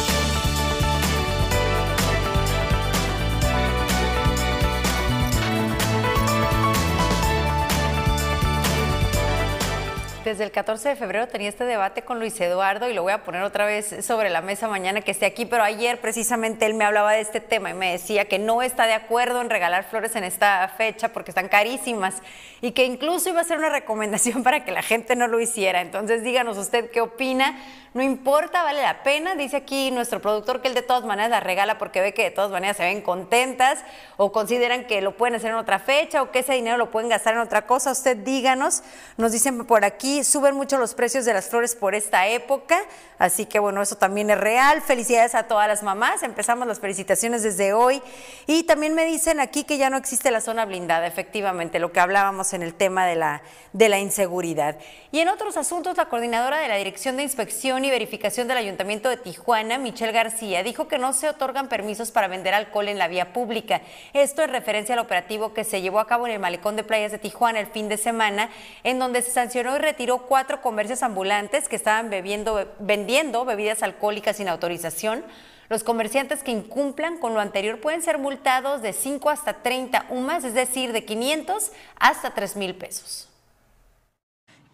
Desde 10.34 10.46
el 10.46 10.50
14 10.50 10.88
de 10.88 10.96
febrero 10.96 11.28
tenía 11.28 11.48
este 11.48 11.64
debate 11.64 12.02
con 12.02 12.18
Luis 12.18 12.40
Eduardo 12.40 12.88
y 12.88 12.92
lo 12.92 13.04
voy 13.04 13.12
a 13.12 13.22
poner 13.22 13.44
otra 13.44 13.66
vez 13.66 14.04
sobre 14.04 14.30
la 14.30 14.40
mesa 14.40 14.66
mañana 14.66 15.00
que 15.00 15.12
esté 15.12 15.26
aquí, 15.26 15.46
pero 15.46 15.62
ayer 15.62 16.00
precisamente 16.00 16.66
él 16.66 16.74
me 16.74 16.84
hablaba 16.84 17.12
de 17.12 17.20
este 17.20 17.38
tema 17.38 17.70
y 17.70 17.74
me 17.74 17.92
decía 17.92 18.24
que 18.24 18.40
no 18.40 18.60
está 18.60 18.86
de 18.86 18.94
acuerdo 18.94 19.40
en 19.40 19.48
regalar 19.48 19.84
flores 19.84 20.16
en 20.16 20.24
esta 20.24 20.66
fecha 20.76 21.10
porque 21.10 21.30
están 21.30 21.46
carísimas 21.46 22.16
y 22.60 22.72
que 22.72 22.84
incluso 22.84 23.28
iba 23.28 23.42
a 23.42 23.44
ser 23.44 23.58
una 23.58 23.68
recomendación 23.68 24.42
para 24.42 24.64
que 24.64 24.72
la 24.72 24.82
gente 24.82 25.14
no 25.14 25.28
lo 25.28 25.38
hiciera. 25.38 25.80
Entonces 25.80 26.24
díganos 26.24 26.58
usted 26.58 26.90
qué 26.90 27.00
opina. 27.00 27.56
No 27.94 28.02
importa, 28.02 28.64
vale 28.64 28.82
la 28.82 29.04
pena. 29.04 29.36
Dice 29.36 29.56
aquí 29.56 29.92
nuestro 29.92 30.20
productor 30.20 30.60
que 30.60 30.66
él 30.66 30.74
de 30.74 30.82
todas 30.82 31.04
maneras 31.04 31.30
la 31.30 31.38
regala 31.38 31.78
porque 31.78 32.00
ve 32.00 32.12
que 32.12 32.24
de 32.24 32.32
todas 32.32 32.50
maneras 32.50 32.76
se 32.76 32.82
ven 32.82 33.00
contentas 33.02 33.78
o 34.16 34.32
consideran 34.32 34.88
que 34.88 35.00
lo 35.00 35.16
pueden 35.16 35.36
hacer 35.36 35.50
en 35.50 35.58
otra 35.58 35.78
fecha 35.78 36.20
o 36.20 36.32
que 36.32 36.40
ese 36.40 36.54
dinero 36.54 36.76
lo 36.76 36.90
pueden 36.90 37.08
gastar 37.08 37.34
en 37.34 37.40
otra 37.40 37.68
cosa. 37.68 37.92
Usted 37.92 38.16
díganos. 38.16 38.82
Nos 39.16 39.30
dicen 39.30 39.64
por 39.64 39.84
aquí, 39.84 40.24
suben 40.24 40.56
mucho 40.56 40.76
los 40.76 40.92
precios 40.92 41.24
de 41.24 41.34
las 41.34 41.46
flores 41.46 41.76
por 41.76 41.94
esta 41.94 42.26
época. 42.26 42.80
Así 43.20 43.46
que 43.46 43.60
bueno, 43.60 43.80
eso 43.80 43.94
también 43.94 44.28
es 44.28 44.38
real. 44.38 44.82
Felicidades 44.82 45.36
a 45.36 45.44
todas 45.44 45.68
las 45.68 45.84
mamás. 45.84 46.24
Empezamos 46.24 46.66
las 46.66 46.80
felicitaciones 46.80 47.44
desde 47.44 47.74
hoy. 47.74 48.02
Y 48.48 48.64
también 48.64 48.94
me 48.94 49.04
dicen 49.04 49.38
aquí 49.38 49.62
que 49.62 49.78
ya 49.78 49.88
no 49.88 49.98
existe 49.98 50.32
la 50.32 50.40
zona 50.40 50.64
blindada, 50.64 51.06
efectivamente, 51.06 51.78
lo 51.78 51.92
que 51.92 52.00
hablábamos 52.00 52.54
en 52.54 52.64
el 52.64 52.74
tema 52.74 53.06
de 53.06 53.14
la, 53.14 53.42
de 53.72 53.88
la 53.88 54.00
inseguridad. 54.00 54.78
Y 55.12 55.20
en 55.20 55.28
otros 55.28 55.56
asuntos, 55.56 55.96
la 55.96 56.06
coordinadora 56.06 56.58
de 56.58 56.66
la 56.66 56.74
Dirección 56.74 57.16
de 57.16 57.22
Inspección 57.22 57.83
y 57.84 57.90
Verificación 57.90 58.48
del 58.48 58.56
Ayuntamiento 58.56 59.08
de 59.08 59.16
Tijuana, 59.16 59.78
Michelle 59.78 60.12
García, 60.12 60.62
dijo 60.62 60.88
que 60.88 60.98
no 60.98 61.12
se 61.12 61.28
otorgan 61.28 61.68
permisos 61.68 62.10
para 62.10 62.28
vender 62.28 62.54
alcohol 62.54 62.88
en 62.88 62.98
la 62.98 63.08
vía 63.08 63.32
pública. 63.32 63.82
Esto 64.12 64.42
en 64.42 64.50
referencia 64.50 64.94
al 64.94 65.00
operativo 65.00 65.52
que 65.52 65.64
se 65.64 65.82
llevó 65.82 66.00
a 66.00 66.06
cabo 66.06 66.26
en 66.26 66.32
el 66.32 66.38
malecón 66.38 66.76
de 66.76 66.84
playas 66.84 67.12
de 67.12 67.18
Tijuana 67.18 67.60
el 67.60 67.66
fin 67.66 67.88
de 67.88 67.96
semana, 67.96 68.50
en 68.82 68.98
donde 68.98 69.22
se 69.22 69.30
sancionó 69.30 69.76
y 69.76 69.78
retiró 69.78 70.18
cuatro 70.18 70.62
comercios 70.62 71.02
ambulantes 71.02 71.68
que 71.68 71.76
estaban 71.76 72.10
vendiendo 72.10 73.44
bebidas 73.44 73.82
alcohólicas 73.82 74.36
sin 74.36 74.48
autorización. 74.48 75.24
Los 75.68 75.84
comerciantes 75.84 76.42
que 76.42 76.50
incumplan 76.50 77.18
con 77.18 77.34
lo 77.34 77.40
anterior 77.40 77.80
pueden 77.80 78.02
ser 78.02 78.18
multados 78.18 78.82
de 78.82 78.92
5 78.92 79.30
hasta 79.30 79.62
30 79.62 80.06
UMAS, 80.10 80.44
es 80.44 80.54
decir, 80.54 80.92
de 80.92 81.04
500 81.04 81.72
hasta 81.98 82.30
3 82.30 82.56
mil 82.56 82.74
pesos. 82.74 83.28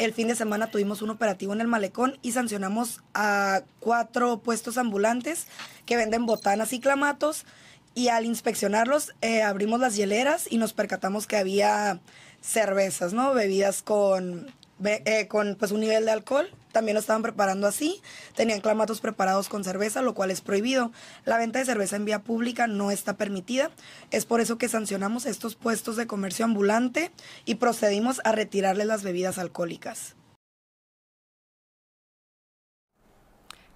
El 0.01 0.15
fin 0.15 0.29
de 0.29 0.35
semana 0.35 0.71
tuvimos 0.71 1.03
un 1.03 1.11
operativo 1.11 1.53
en 1.53 1.61
el 1.61 1.67
malecón 1.67 2.19
y 2.23 2.33
sancionamos 2.33 3.03
a 3.13 3.65
cuatro 3.81 4.39
puestos 4.39 4.79
ambulantes 4.79 5.47
que 5.85 5.99
venden 5.99 6.25
botanas 6.25 6.73
y 6.73 6.81
clamatos. 6.81 7.45
Y 7.95 8.09
al 8.09 8.25
inspeccionarlos, 8.25 9.13
eh, 9.21 9.43
abrimos 9.43 9.79
las 9.79 9.97
hieleras 9.97 10.51
y 10.51 10.57
nos 10.57 10.73
percatamos 10.73 11.27
que 11.27 11.37
había 11.37 12.01
cervezas, 12.41 13.13
¿no? 13.13 13.35
Bebidas 13.35 13.83
con, 13.83 14.51
eh, 14.83 15.27
con 15.29 15.57
pues, 15.57 15.71
un 15.71 15.81
nivel 15.81 16.07
de 16.07 16.13
alcohol. 16.13 16.49
También 16.73 16.95
lo 16.95 17.01
estaban 17.01 17.23
preparando 17.23 17.67
así. 17.67 18.01
Tenían 18.37 18.61
clamatos 18.61 19.01
preparados 19.01 19.49
con 19.49 19.65
cerveza, 19.65 20.03
lo 20.03 20.15
cual 20.15 20.31
es 20.31 20.41
prohibido. 20.41 20.93
La 21.25 21.39
venta 21.39 21.59
de 21.59 21.65
cerveza 21.65 21.97
en 21.97 22.05
vía 22.05 22.23
pública 22.23 22.67
no 22.67 22.91
está 22.91 23.17
permitida. 23.17 23.71
Es 24.11 24.27
por 24.27 24.41
eso 24.41 24.59
que 24.59 24.69
sancionamos 24.69 25.27
estos 25.27 25.57
puestos 25.57 25.97
de 25.97 26.07
comercio 26.07 26.45
ambulante 26.45 27.11
y 27.45 27.57
procedimos 27.57 28.21
a 28.25 28.33
retirarles 28.33 28.87
las 28.87 29.03
bebidas 29.03 29.39
alcohólicas. 29.39 30.15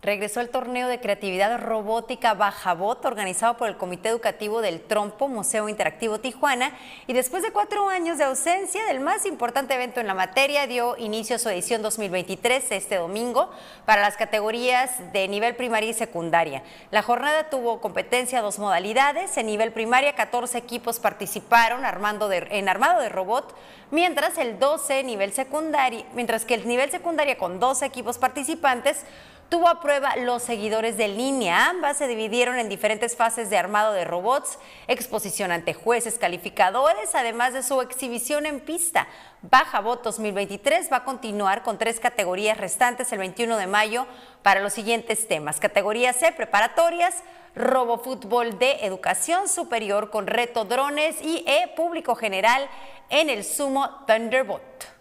Regresó 0.05 0.43
el 0.43 0.51
torneo 0.51 0.89
de 0.89 1.01
creatividad 1.01 1.59
robótica 1.59 2.35
Bajabot, 2.35 3.03
organizado 3.07 3.57
por 3.57 3.71
el 3.71 3.79
Comité 3.79 4.11
Educativo 4.11 4.61
del 4.61 4.83
Trompo, 4.83 5.29
Museo 5.29 5.67
Interactivo 5.71 6.21
Tijuana, 6.21 6.77
y 7.07 7.15
después 7.15 7.43
de 7.43 7.53
cuatro 7.53 7.89
años 7.89 8.19
de 8.19 8.25
ausencia 8.25 8.85
del 8.85 9.01
más 9.01 9.25
importante 9.25 9.73
evento 9.73 10.01
en 10.01 10.07
la 10.07 10.13
materia, 10.13 10.67
dio 10.67 10.99
inicio 10.99 11.37
a 11.37 11.39
su 11.39 11.49
edición 11.49 11.81
2023 11.81 12.71
este 12.73 12.97
domingo 12.97 13.49
para 13.87 14.03
las 14.03 14.19
categorías 14.19 14.91
de 15.15 15.27
nivel 15.27 15.57
primaria 15.57 15.89
y 15.89 15.95
secundaria. 15.95 16.63
La 16.91 17.01
jornada 17.01 17.49
tuvo 17.49 17.81
competencia 17.81 18.41
a 18.41 18.43
dos 18.43 18.59
modalidades. 18.59 19.35
En 19.39 19.47
nivel 19.47 19.73
primaria, 19.73 20.15
14 20.15 20.59
equipos 20.59 20.99
participaron 20.99 21.87
armando 21.87 22.31
en 22.31 22.69
armado 22.69 23.01
de 23.01 23.09
robot, 23.09 23.57
mientras 23.91 24.37
el 24.37 24.59
12 24.59 25.03
nivel 25.03 25.33
secundario, 25.33 26.05
mientras 26.13 26.45
que 26.45 26.53
el 26.53 26.69
nivel 26.69 26.91
secundaria 26.91 27.39
con 27.39 27.59
12 27.59 27.87
equipos 27.87 28.19
participantes 28.19 29.07
tuvo 29.55 29.69
a 29.69 29.79
prueba 29.79 30.17
los 30.17 30.43
seguidores 30.43 30.97
de 30.97 31.07
línea. 31.07 31.69
Ambas 31.69 31.99
se 31.99 32.09
dividieron 32.09 32.59
en 32.59 32.69
diferentes 32.69 33.15
fases 33.15 33.51
de 33.51 33.57
armado 33.57 33.93
de 33.93 34.05
robots, 34.05 34.59
exposición 34.89 35.53
ante 35.53 35.75
jueces 35.75 36.19
calificadores, 36.19 37.15
además 37.15 37.53
de 37.53 37.63
su 37.63 37.81
exhibición 37.81 38.47
en 38.47 38.59
pista. 38.59 39.07
Baja 39.43 39.79
Bot 39.79 40.03
2023 40.03 40.91
va 40.91 40.97
a 40.97 41.05
continuar 41.05 41.63
con 41.63 41.79
tres 41.79 42.01
categorías 42.01 42.59
restantes 42.59 43.13
el 43.13 43.21
21 43.21 43.57
de 43.57 43.69
mayo 43.69 44.09
para 44.43 44.59
los 44.59 44.73
siguientes 44.73 45.29
temas. 45.29 45.61
Categoría 45.61 46.13
C, 46.13 46.33
preparatorias, 46.33 47.23
Robofútbol 47.55 48.59
de 48.59 48.85
Educación 48.85 49.47
Superior 49.47 50.11
con 50.11 50.27
reto 50.27 50.65
drones 50.65 51.23
y 51.23 51.45
E, 51.47 51.69
público 51.77 52.17
general 52.17 52.69
en 53.09 53.31
el 53.31 53.45
Sumo 53.45 54.05
Thunderbot. 54.09 54.94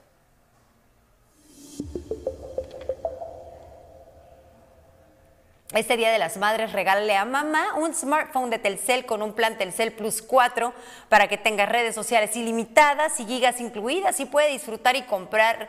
Este 5.74 5.98
Día 5.98 6.12
de 6.12 6.20
las 6.20 6.38
Madres 6.38 6.72
regálale 6.72 7.15
a 7.15 7.25
mamá 7.25 7.74
un 7.77 7.95
smartphone 7.95 8.52
de 8.52 8.60
Telcel 8.60 9.08
con 9.08 9.24
un 9.24 9.34
plan 9.34 9.58
Telcel 9.58 9.91
Plus 9.91 10.21
4 10.21 10.71
para 11.10 11.28
que 11.28 11.39
tenga 11.39 11.65
redes 11.65 11.95
sociales 11.95 12.36
ilimitadas 12.36 13.19
y 13.19 13.26
gigas 13.26 13.60
incluidas 13.60 14.19
y 14.19 14.26
puede 14.26 14.52
disfrutar 14.52 14.95
y 14.95 15.02
comprar 15.02 15.67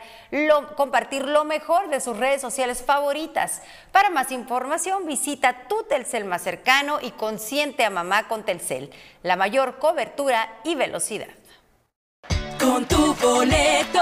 compartir 0.77 1.25
lo 1.25 1.43
mejor 1.43 1.89
de 1.89 2.01
sus 2.01 2.17
redes 2.17 2.39
sociales 2.39 2.83
favoritas. 2.83 3.63
Para 3.91 4.11
más 4.11 4.31
información 4.31 5.07
visita 5.07 5.67
tu 5.67 5.81
Telcel 5.85 6.25
más 6.25 6.43
cercano 6.43 6.99
y 7.01 7.09
consiente 7.09 7.83
a 7.83 7.89
mamá 7.89 8.27
con 8.27 8.43
Telcel, 8.43 8.91
la 9.23 9.35
mayor 9.35 9.79
cobertura 9.79 10.47
y 10.63 10.75
velocidad. 10.75 11.29
Con 12.59 12.85
tu 12.85 13.15
boleto 13.15 14.01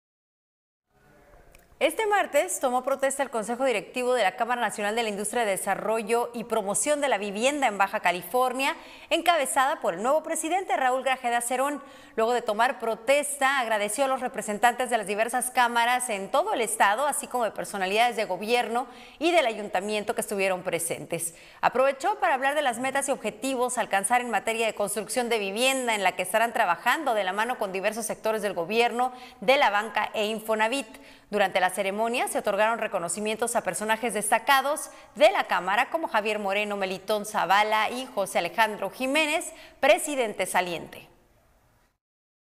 este 1.81 2.05
martes 2.05 2.59
tomó 2.59 2.83
protesta 2.83 3.23
el 3.23 3.31
Consejo 3.31 3.65
Directivo 3.65 4.13
de 4.13 4.21
la 4.21 4.35
Cámara 4.35 4.61
Nacional 4.61 4.95
de 4.95 5.01
la 5.01 5.09
Industria 5.09 5.45
de 5.45 5.49
Desarrollo 5.49 6.29
y 6.31 6.43
Promoción 6.43 7.01
de 7.01 7.09
la 7.09 7.17
Vivienda 7.17 7.65
en 7.65 7.79
Baja 7.79 8.01
California, 8.01 8.75
encabezada 9.09 9.79
por 9.79 9.95
el 9.95 10.03
nuevo 10.03 10.21
presidente 10.21 10.77
Raúl 10.77 11.01
Grajeda 11.01 11.41
Cerón. 11.41 11.81
Luego 12.15 12.33
de 12.33 12.43
tomar 12.43 12.77
protesta, 12.77 13.57
agradeció 13.57 14.05
a 14.05 14.07
los 14.07 14.19
representantes 14.19 14.91
de 14.91 14.97
las 14.99 15.07
diversas 15.07 15.49
cámaras 15.49 16.07
en 16.11 16.29
todo 16.29 16.53
el 16.53 16.61
estado, 16.61 17.07
así 17.07 17.25
como 17.25 17.45
de 17.45 17.51
personalidades 17.51 18.15
de 18.15 18.25
gobierno 18.25 18.85
y 19.17 19.31
del 19.31 19.47
ayuntamiento 19.47 20.13
que 20.13 20.21
estuvieron 20.21 20.61
presentes. 20.61 21.33
Aprovechó 21.61 22.19
para 22.19 22.35
hablar 22.35 22.53
de 22.53 22.61
las 22.61 22.77
metas 22.77 23.09
y 23.09 23.11
objetivos 23.11 23.79
a 23.79 23.81
alcanzar 23.81 24.21
en 24.21 24.29
materia 24.29 24.67
de 24.67 24.75
construcción 24.75 25.29
de 25.29 25.39
vivienda, 25.39 25.95
en 25.95 26.03
la 26.03 26.11
que 26.11 26.21
estarán 26.21 26.53
trabajando 26.53 27.15
de 27.15 27.23
la 27.23 27.33
mano 27.33 27.57
con 27.57 27.71
diversos 27.71 28.05
sectores 28.05 28.43
del 28.43 28.53
gobierno, 28.53 29.13
de 29.39 29.57
la 29.57 29.71
banca 29.71 30.11
e 30.13 30.27
Infonavit. 30.27 30.85
Durante 31.31 31.61
la 31.61 31.70
ceremonia 31.71 32.27
se 32.27 32.37
otorgaron 32.39 32.79
reconocimientos 32.79 33.55
a 33.55 33.61
personajes 33.61 34.13
destacados 34.13 34.89
de 35.15 35.31
la 35.31 35.45
Cámara 35.45 35.89
como 35.89 36.07
Javier 36.07 36.39
Moreno, 36.39 36.77
Melitón 36.77 37.25
Zavala 37.25 37.89
y 37.89 38.05
José 38.05 38.39
Alejandro 38.39 38.89
Jiménez, 38.89 39.51
presidente 39.79 40.45
saliente. 40.45 41.07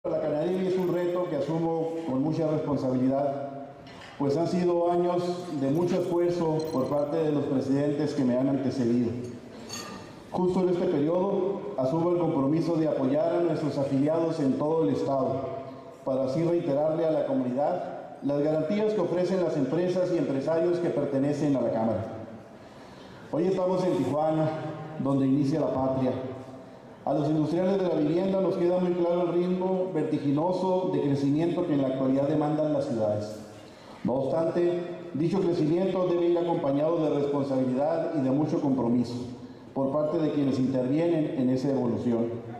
La 0.03 0.19
Canadevi 0.19 0.67
es 0.67 0.77
un 0.77 0.93
reto 0.93 1.29
que 1.29 1.37
asumo 1.37 1.93
con 2.07 2.21
mucha 2.23 2.47
responsabilidad, 2.47 3.67
pues 4.17 4.35
han 4.35 4.47
sido 4.47 4.91
años 4.91 5.61
de 5.61 5.69
mucho 5.69 6.01
esfuerzo 6.01 6.57
por 6.73 6.89
parte 6.89 7.17
de 7.17 7.31
los 7.31 7.45
presidentes 7.45 8.13
que 8.13 8.23
me 8.23 8.37
han 8.37 8.49
antecedido. 8.49 9.11
Justo 10.31 10.61
en 10.61 10.69
este 10.69 10.87
periodo 10.87 11.61
asumo 11.77 12.11
el 12.11 12.17
compromiso 12.17 12.75
de 12.75 12.87
apoyar 12.87 13.35
a 13.35 13.39
nuestros 13.41 13.77
afiliados 13.77 14.39
en 14.39 14.57
todo 14.57 14.83
el 14.83 14.95
Estado, 14.95 15.41
para 16.03 16.25
así 16.25 16.43
reiterarle 16.43 17.05
a 17.05 17.11
la 17.11 17.25
comunidad 17.27 18.00
las 18.23 18.39
garantías 18.43 18.93
que 18.93 19.01
ofrecen 19.01 19.43
las 19.43 19.57
empresas 19.57 20.11
y 20.13 20.17
empresarios 20.17 20.77
que 20.77 20.89
pertenecen 20.89 21.55
a 21.55 21.61
la 21.61 21.71
Cámara. 21.71 22.05
Hoy 23.31 23.47
estamos 23.47 23.83
en 23.83 23.97
Tijuana, 23.97 24.47
donde 24.99 25.25
inicia 25.25 25.59
la 25.59 25.73
patria. 25.73 26.11
A 27.03 27.13
los 27.13 27.27
industriales 27.29 27.81
de 27.81 27.87
la 27.87 27.95
vivienda 27.95 28.41
nos 28.41 28.57
queda 28.57 28.77
muy 28.77 28.93
claro 28.93 29.23
el 29.23 29.33
ritmo 29.33 29.91
vertiginoso 29.93 30.91
de 30.93 31.01
crecimiento 31.01 31.65
que 31.65 31.73
en 31.73 31.81
la 31.81 31.87
actualidad 31.87 32.27
demandan 32.27 32.73
las 32.73 32.85
ciudades. 32.85 33.39
No 34.03 34.13
obstante, 34.13 34.83
dicho 35.15 35.39
crecimiento 35.39 36.05
debe 36.07 36.27
ir 36.27 36.37
acompañado 36.37 37.03
de 37.03 37.21
responsabilidad 37.21 38.11
y 38.19 38.21
de 38.21 38.29
mucho 38.29 38.61
compromiso 38.61 39.15
por 39.73 39.91
parte 39.91 40.19
de 40.19 40.31
quienes 40.31 40.59
intervienen 40.59 41.39
en 41.39 41.49
esa 41.49 41.71
evolución. 41.71 42.50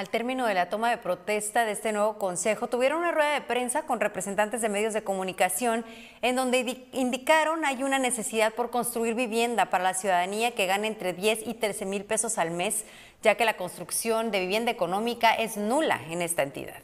Al 0.00 0.08
término 0.08 0.46
de 0.46 0.54
la 0.54 0.70
toma 0.70 0.88
de 0.88 0.96
protesta 0.96 1.66
de 1.66 1.72
este 1.72 1.92
nuevo 1.92 2.16
consejo, 2.16 2.68
tuvieron 2.68 3.00
una 3.00 3.12
rueda 3.12 3.34
de 3.34 3.42
prensa 3.42 3.82
con 3.82 4.00
representantes 4.00 4.62
de 4.62 4.70
medios 4.70 4.94
de 4.94 5.04
comunicación 5.04 5.84
en 6.22 6.36
donde 6.36 6.86
indicaron 6.94 7.66
hay 7.66 7.82
una 7.82 7.98
necesidad 7.98 8.54
por 8.54 8.70
construir 8.70 9.14
vivienda 9.14 9.68
para 9.68 9.84
la 9.84 9.92
ciudadanía 9.92 10.52
que 10.52 10.64
gane 10.64 10.86
entre 10.86 11.12
10 11.12 11.46
y 11.46 11.52
13 11.52 11.84
mil 11.84 12.06
pesos 12.06 12.38
al 12.38 12.50
mes, 12.50 12.86
ya 13.22 13.34
que 13.34 13.44
la 13.44 13.58
construcción 13.58 14.30
de 14.30 14.40
vivienda 14.40 14.70
económica 14.70 15.34
es 15.34 15.58
nula 15.58 16.00
en 16.08 16.22
esta 16.22 16.44
entidad. 16.44 16.80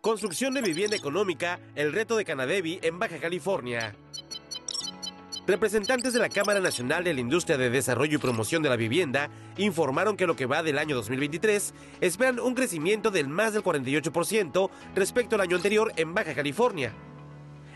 Construcción 0.00 0.54
de 0.54 0.62
vivienda 0.62 0.96
económica, 0.96 1.60
el 1.74 1.92
reto 1.92 2.16
de 2.16 2.24
Canadevi 2.24 2.80
en 2.82 2.98
Baja 2.98 3.18
California. 3.18 3.94
Representantes 5.44 6.12
de 6.12 6.20
la 6.20 6.28
Cámara 6.28 6.60
Nacional 6.60 7.02
de 7.02 7.14
la 7.14 7.20
Industria 7.20 7.58
de 7.58 7.68
Desarrollo 7.68 8.14
y 8.14 8.20
Promoción 8.20 8.62
de 8.62 8.68
la 8.68 8.76
Vivienda 8.76 9.28
informaron 9.56 10.16
que 10.16 10.28
lo 10.28 10.36
que 10.36 10.46
va 10.46 10.62
del 10.62 10.78
año 10.78 10.94
2023 10.94 11.74
esperan 12.00 12.38
un 12.38 12.54
crecimiento 12.54 13.10
del 13.10 13.26
más 13.26 13.52
del 13.52 13.64
48% 13.64 14.70
respecto 14.94 15.34
al 15.34 15.40
año 15.40 15.56
anterior 15.56 15.92
en 15.96 16.14
Baja 16.14 16.34
California. 16.34 16.92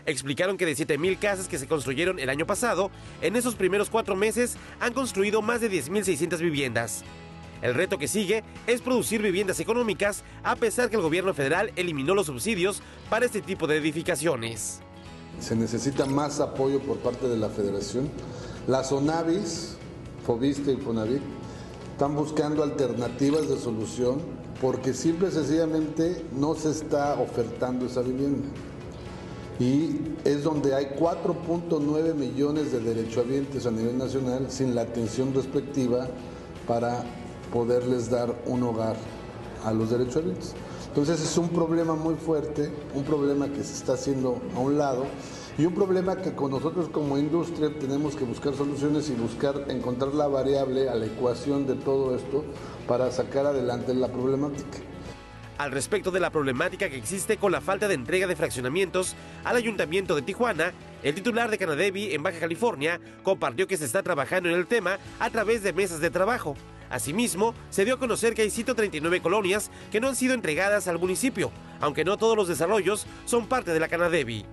Explicaron 0.05 0.55
que 0.55 0.65
de 0.65 0.77
7.000 0.77 1.19
casas 1.19 1.49
que 1.49 1.59
se 1.59 1.67
construyeron 1.67 2.19
el 2.19 2.29
año 2.29 2.47
pasado, 2.47 2.89
en 3.21 3.35
esos 3.35 3.55
primeros 3.55 3.89
cuatro 3.89 4.15
meses 4.15 4.55
han 4.79 4.93
construido 4.93 5.41
más 5.41 5.59
de 5.59 5.69
10.600 5.69 6.39
viviendas. 6.39 7.03
El 7.61 7.73
reto 7.73 7.97
que 7.97 8.07
sigue 8.07 8.45
es 8.65 8.81
producir 8.81 9.21
viviendas 9.21 9.59
económicas 9.59 10.23
a 10.41 10.55
pesar 10.55 10.89
que 10.89 10.95
el 10.95 11.01
gobierno 11.01 11.33
federal 11.33 11.73
eliminó 11.75 12.15
los 12.15 12.27
subsidios 12.27 12.81
para 13.09 13.25
este 13.25 13.41
tipo 13.41 13.67
de 13.67 13.75
edificaciones. 13.75 14.83
Se 15.39 15.55
necesita 15.55 16.05
más 16.05 16.39
apoyo 16.39 16.79
por 16.79 16.97
parte 16.97 17.27
de 17.27 17.37
la 17.37 17.49
federación. 17.49 18.09
Las 18.67 18.91
ONAVIS, 18.91 19.75
Fobiste 20.25 20.73
y 20.73 20.77
Fonavit, 20.77 21.21
están 21.93 22.15
buscando 22.15 22.63
alternativas 22.63 23.47
de 23.49 23.57
solución 23.57 24.19
porque 24.61 24.93
simple 24.93 25.29
y 25.29 25.31
sencillamente 25.31 26.25
no 26.35 26.55
se 26.55 26.71
está 26.71 27.19
ofertando 27.19 27.85
esa 27.85 28.01
vivienda. 28.01 28.47
Y 29.59 30.01
es 30.23 30.43
donde 30.43 30.75
hay 30.75 30.85
4.9 30.99 32.13
millones 32.13 32.71
de 32.71 32.79
derechohabientes 32.79 33.65
a 33.65 33.71
nivel 33.71 33.97
nacional 33.97 34.47
sin 34.49 34.75
la 34.75 34.81
atención 34.81 35.33
respectiva 35.33 36.07
para 36.67 37.03
poderles 37.51 38.09
dar 38.09 38.35
un 38.45 38.63
hogar 38.63 38.95
a 39.65 39.71
los 39.71 39.89
derechohabientes. 39.89 40.53
Entonces 40.97 41.23
es 41.23 41.37
un 41.37 41.49
problema 41.49 41.93
muy 41.93 42.15
fuerte, 42.15 42.71
un 42.95 43.03
problema 43.03 43.47
que 43.49 43.63
se 43.63 43.75
está 43.75 43.93
haciendo 43.93 44.41
a 44.55 44.59
un 44.59 44.79
lado 44.79 45.05
y 45.55 45.63
un 45.63 45.75
problema 45.75 46.15
que 46.17 46.33
con 46.33 46.49
nosotros 46.49 46.89
como 46.89 47.19
industria 47.19 47.69
tenemos 47.79 48.15
que 48.15 48.23
buscar 48.23 48.55
soluciones 48.55 49.07
y 49.11 49.13
buscar 49.13 49.65
encontrar 49.67 50.15
la 50.15 50.25
variable 50.25 50.89
a 50.89 50.95
la 50.95 51.05
ecuación 51.05 51.67
de 51.67 51.75
todo 51.75 52.15
esto 52.15 52.43
para 52.87 53.11
sacar 53.11 53.45
adelante 53.45 53.93
la 53.93 54.07
problemática. 54.07 54.79
Al 55.59 55.69
respecto 55.69 56.09
de 56.09 56.19
la 56.19 56.31
problemática 56.31 56.89
que 56.89 56.97
existe 56.97 57.37
con 57.37 57.51
la 57.51 57.61
falta 57.61 57.87
de 57.87 57.93
entrega 57.93 58.25
de 58.25 58.35
fraccionamientos 58.35 59.15
al 59.43 59.55
Ayuntamiento 59.55 60.15
de 60.15 60.23
Tijuana, 60.23 60.73
el 61.03 61.13
titular 61.13 61.51
de 61.51 61.59
Canadevi 61.59 62.15
en 62.15 62.23
Baja 62.23 62.39
California 62.39 62.99
compartió 63.21 63.67
que 63.67 63.77
se 63.77 63.85
está 63.85 64.01
trabajando 64.01 64.49
en 64.49 64.55
el 64.55 64.65
tema 64.65 64.97
a 65.19 65.29
través 65.29 65.61
de 65.61 65.73
mesas 65.73 65.99
de 65.99 66.09
trabajo. 66.09 66.55
Asimismo, 66.89 67.53
se 67.69 67.85
dio 67.85 67.95
a 67.95 67.99
conocer 67.99 68.33
que 68.33 68.43
hay 68.43 68.49
139 68.49 69.21
colonias 69.21 69.71
que 69.91 69.99
no 69.99 70.07
han 70.07 70.15
sido 70.15 70.33
entregadas 70.33 70.87
al 70.87 70.99
municipio, 70.99 71.51
aunque 71.81 72.05
no 72.05 72.17
todos 72.17 72.35
los 72.35 72.47
desarrollos 72.47 73.05
son 73.25 73.47
parte 73.47 73.71
de 73.71 73.79
la 73.79 73.87
Canadevi. 73.87 74.45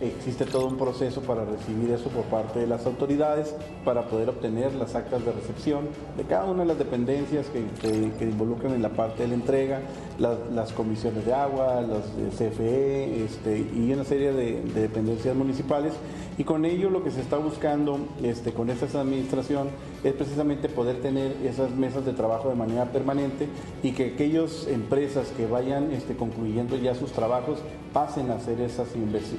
Existe 0.00 0.46
todo 0.46 0.66
un 0.66 0.78
proceso 0.78 1.20
para 1.20 1.44
recibir 1.44 1.90
eso 1.92 2.08
por 2.08 2.24
parte 2.24 2.58
de 2.58 2.66
las 2.66 2.86
autoridades, 2.86 3.54
para 3.84 4.08
poder 4.08 4.30
obtener 4.30 4.74
las 4.74 4.96
actas 4.96 5.24
de 5.24 5.30
recepción 5.30 5.88
de 6.16 6.24
cada 6.24 6.46
una 6.46 6.62
de 6.62 6.68
las 6.68 6.78
dependencias 6.78 7.46
que, 7.48 8.24
involucran 8.24 8.72
en 8.72 8.82
la 8.82 8.88
parte 8.88 9.22
de 9.22 9.28
la 9.28 9.34
entrega, 9.34 9.80
las, 10.18 10.38
las 10.52 10.72
comisiones 10.72 11.24
de 11.24 11.34
agua, 11.34 11.82
de 11.82 12.30
CFE 12.30 13.24
este, 13.24 13.58
y 13.58 13.92
una 13.92 14.04
serie 14.04 14.32
de, 14.32 14.62
de 14.62 14.80
dependencias 14.80 15.36
municipales. 15.36 15.92
Y 16.38 16.44
con 16.44 16.64
ello 16.64 16.88
lo 16.88 17.04
que 17.04 17.10
se 17.10 17.20
está 17.20 17.36
buscando 17.36 17.98
este, 18.22 18.52
con 18.52 18.70
esta 18.70 19.00
administración 19.00 19.68
es 20.02 20.14
precisamente 20.14 20.68
poder 20.68 21.00
tener 21.00 21.36
esas 21.44 21.70
mesas 21.70 22.04
de 22.06 22.12
trabajo 22.12 22.48
de 22.48 22.54
manera 22.54 22.86
permanente 22.86 23.48
y 23.82 23.92
que 23.92 24.14
aquellas 24.14 24.66
empresas 24.66 25.28
que 25.36 25.46
vayan 25.46 25.92
este, 25.92 26.16
concluyendo 26.16 26.76
ya 26.76 26.94
sus 26.94 27.12
trabajos 27.12 27.58
pasen 27.92 28.30
a 28.30 28.36
hacer 28.36 28.60
esas 28.60 28.88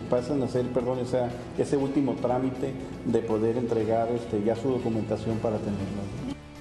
pasen 0.10 0.44
hacer 0.54 0.68
perdón 0.72 1.00
esa- 1.00 1.30
ese 1.58 1.78
último 1.78 2.16
trámite 2.22 2.74
de 3.06 3.20
poder 3.20 3.58
entregar 3.58 4.10
este, 4.12 4.44
ya 4.44 4.56
su 4.56 4.70
documentación 4.70 5.38
para 5.39 5.58
tenerla. 5.58 6.04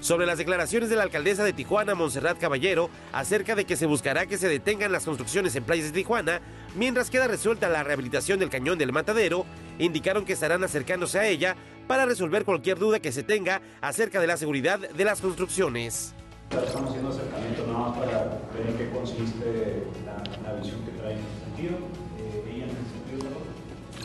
Sobre 0.00 0.26
las 0.26 0.38
declaraciones 0.38 0.88
de 0.90 0.96
la 0.96 1.04
alcaldesa 1.04 1.44
de 1.44 1.52
Tijuana, 1.52 1.94
Montserrat 1.94 2.36
Caballero, 2.38 2.90
acerca 3.12 3.54
de 3.54 3.64
que 3.66 3.76
se 3.76 3.86
buscará 3.86 4.26
que 4.26 4.36
se 4.36 4.48
detengan 4.48 4.90
las 4.90 5.04
construcciones 5.04 5.54
en 5.54 5.62
playas 5.62 5.86
de 5.86 5.92
Tijuana, 5.92 6.40
mientras 6.74 7.08
queda 7.08 7.28
resuelta 7.28 7.68
la 7.68 7.84
rehabilitación 7.84 8.40
del 8.40 8.50
cañón 8.50 8.78
del 8.78 8.90
Matadero, 8.92 9.44
indicaron 9.78 10.24
que 10.24 10.32
estarán 10.32 10.64
acercándose 10.64 11.20
a 11.20 11.26
ella 11.28 11.54
para 11.86 12.04
resolver 12.06 12.44
cualquier 12.44 12.78
duda 12.78 12.98
que 12.98 13.12
se 13.12 13.22
tenga 13.22 13.60
acerca 13.80 14.20
de 14.20 14.26
la 14.26 14.36
seguridad 14.36 14.80
de 14.80 15.04
las 15.04 15.20
construcciones. 15.20 16.14
Estamos 16.50 16.90
haciendo 16.90 17.10
acercamiento 17.10 17.66
nada 17.66 17.78
más 17.78 17.98
para 17.98 18.18
ver 18.56 18.66
en 18.70 18.76
qué 18.76 18.90
consiste 18.90 19.84
la, 20.04 20.50
la 20.50 20.58
visión 20.58 20.80
que 20.84 20.90
trae 20.92 21.12
en 21.12 21.18
ese 21.18 21.44
sentido, 21.44 21.78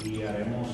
y 0.08 0.24
haremos 0.24 0.68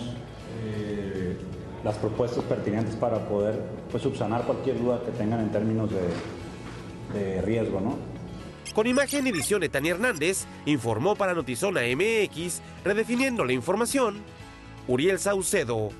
eh, 0.65 1.37
las 1.83 1.97
propuestas 1.97 2.43
pertinentes 2.45 2.95
para 2.95 3.27
poder 3.27 3.59
pues, 3.91 4.03
subsanar 4.03 4.43
cualquier 4.43 4.79
duda 4.79 5.01
que 5.03 5.11
tengan 5.11 5.41
en 5.41 5.51
términos 5.51 5.89
de, 5.91 7.19
de 7.19 7.41
riesgo, 7.41 7.81
¿no? 7.81 7.97
Con 8.73 8.87
imagen 8.87 9.27
y 9.27 9.29
edición 9.29 9.61
de 9.61 9.69
Tania 9.69 9.91
Hernández, 9.91 10.45
informó 10.65 11.15
para 11.15 11.33
Notizona 11.33 11.81
MX, 11.81 12.61
redefiniendo 12.83 13.45
la 13.45 13.53
información, 13.53 14.15
Uriel 14.87 15.19
Saucedo. 15.19 15.91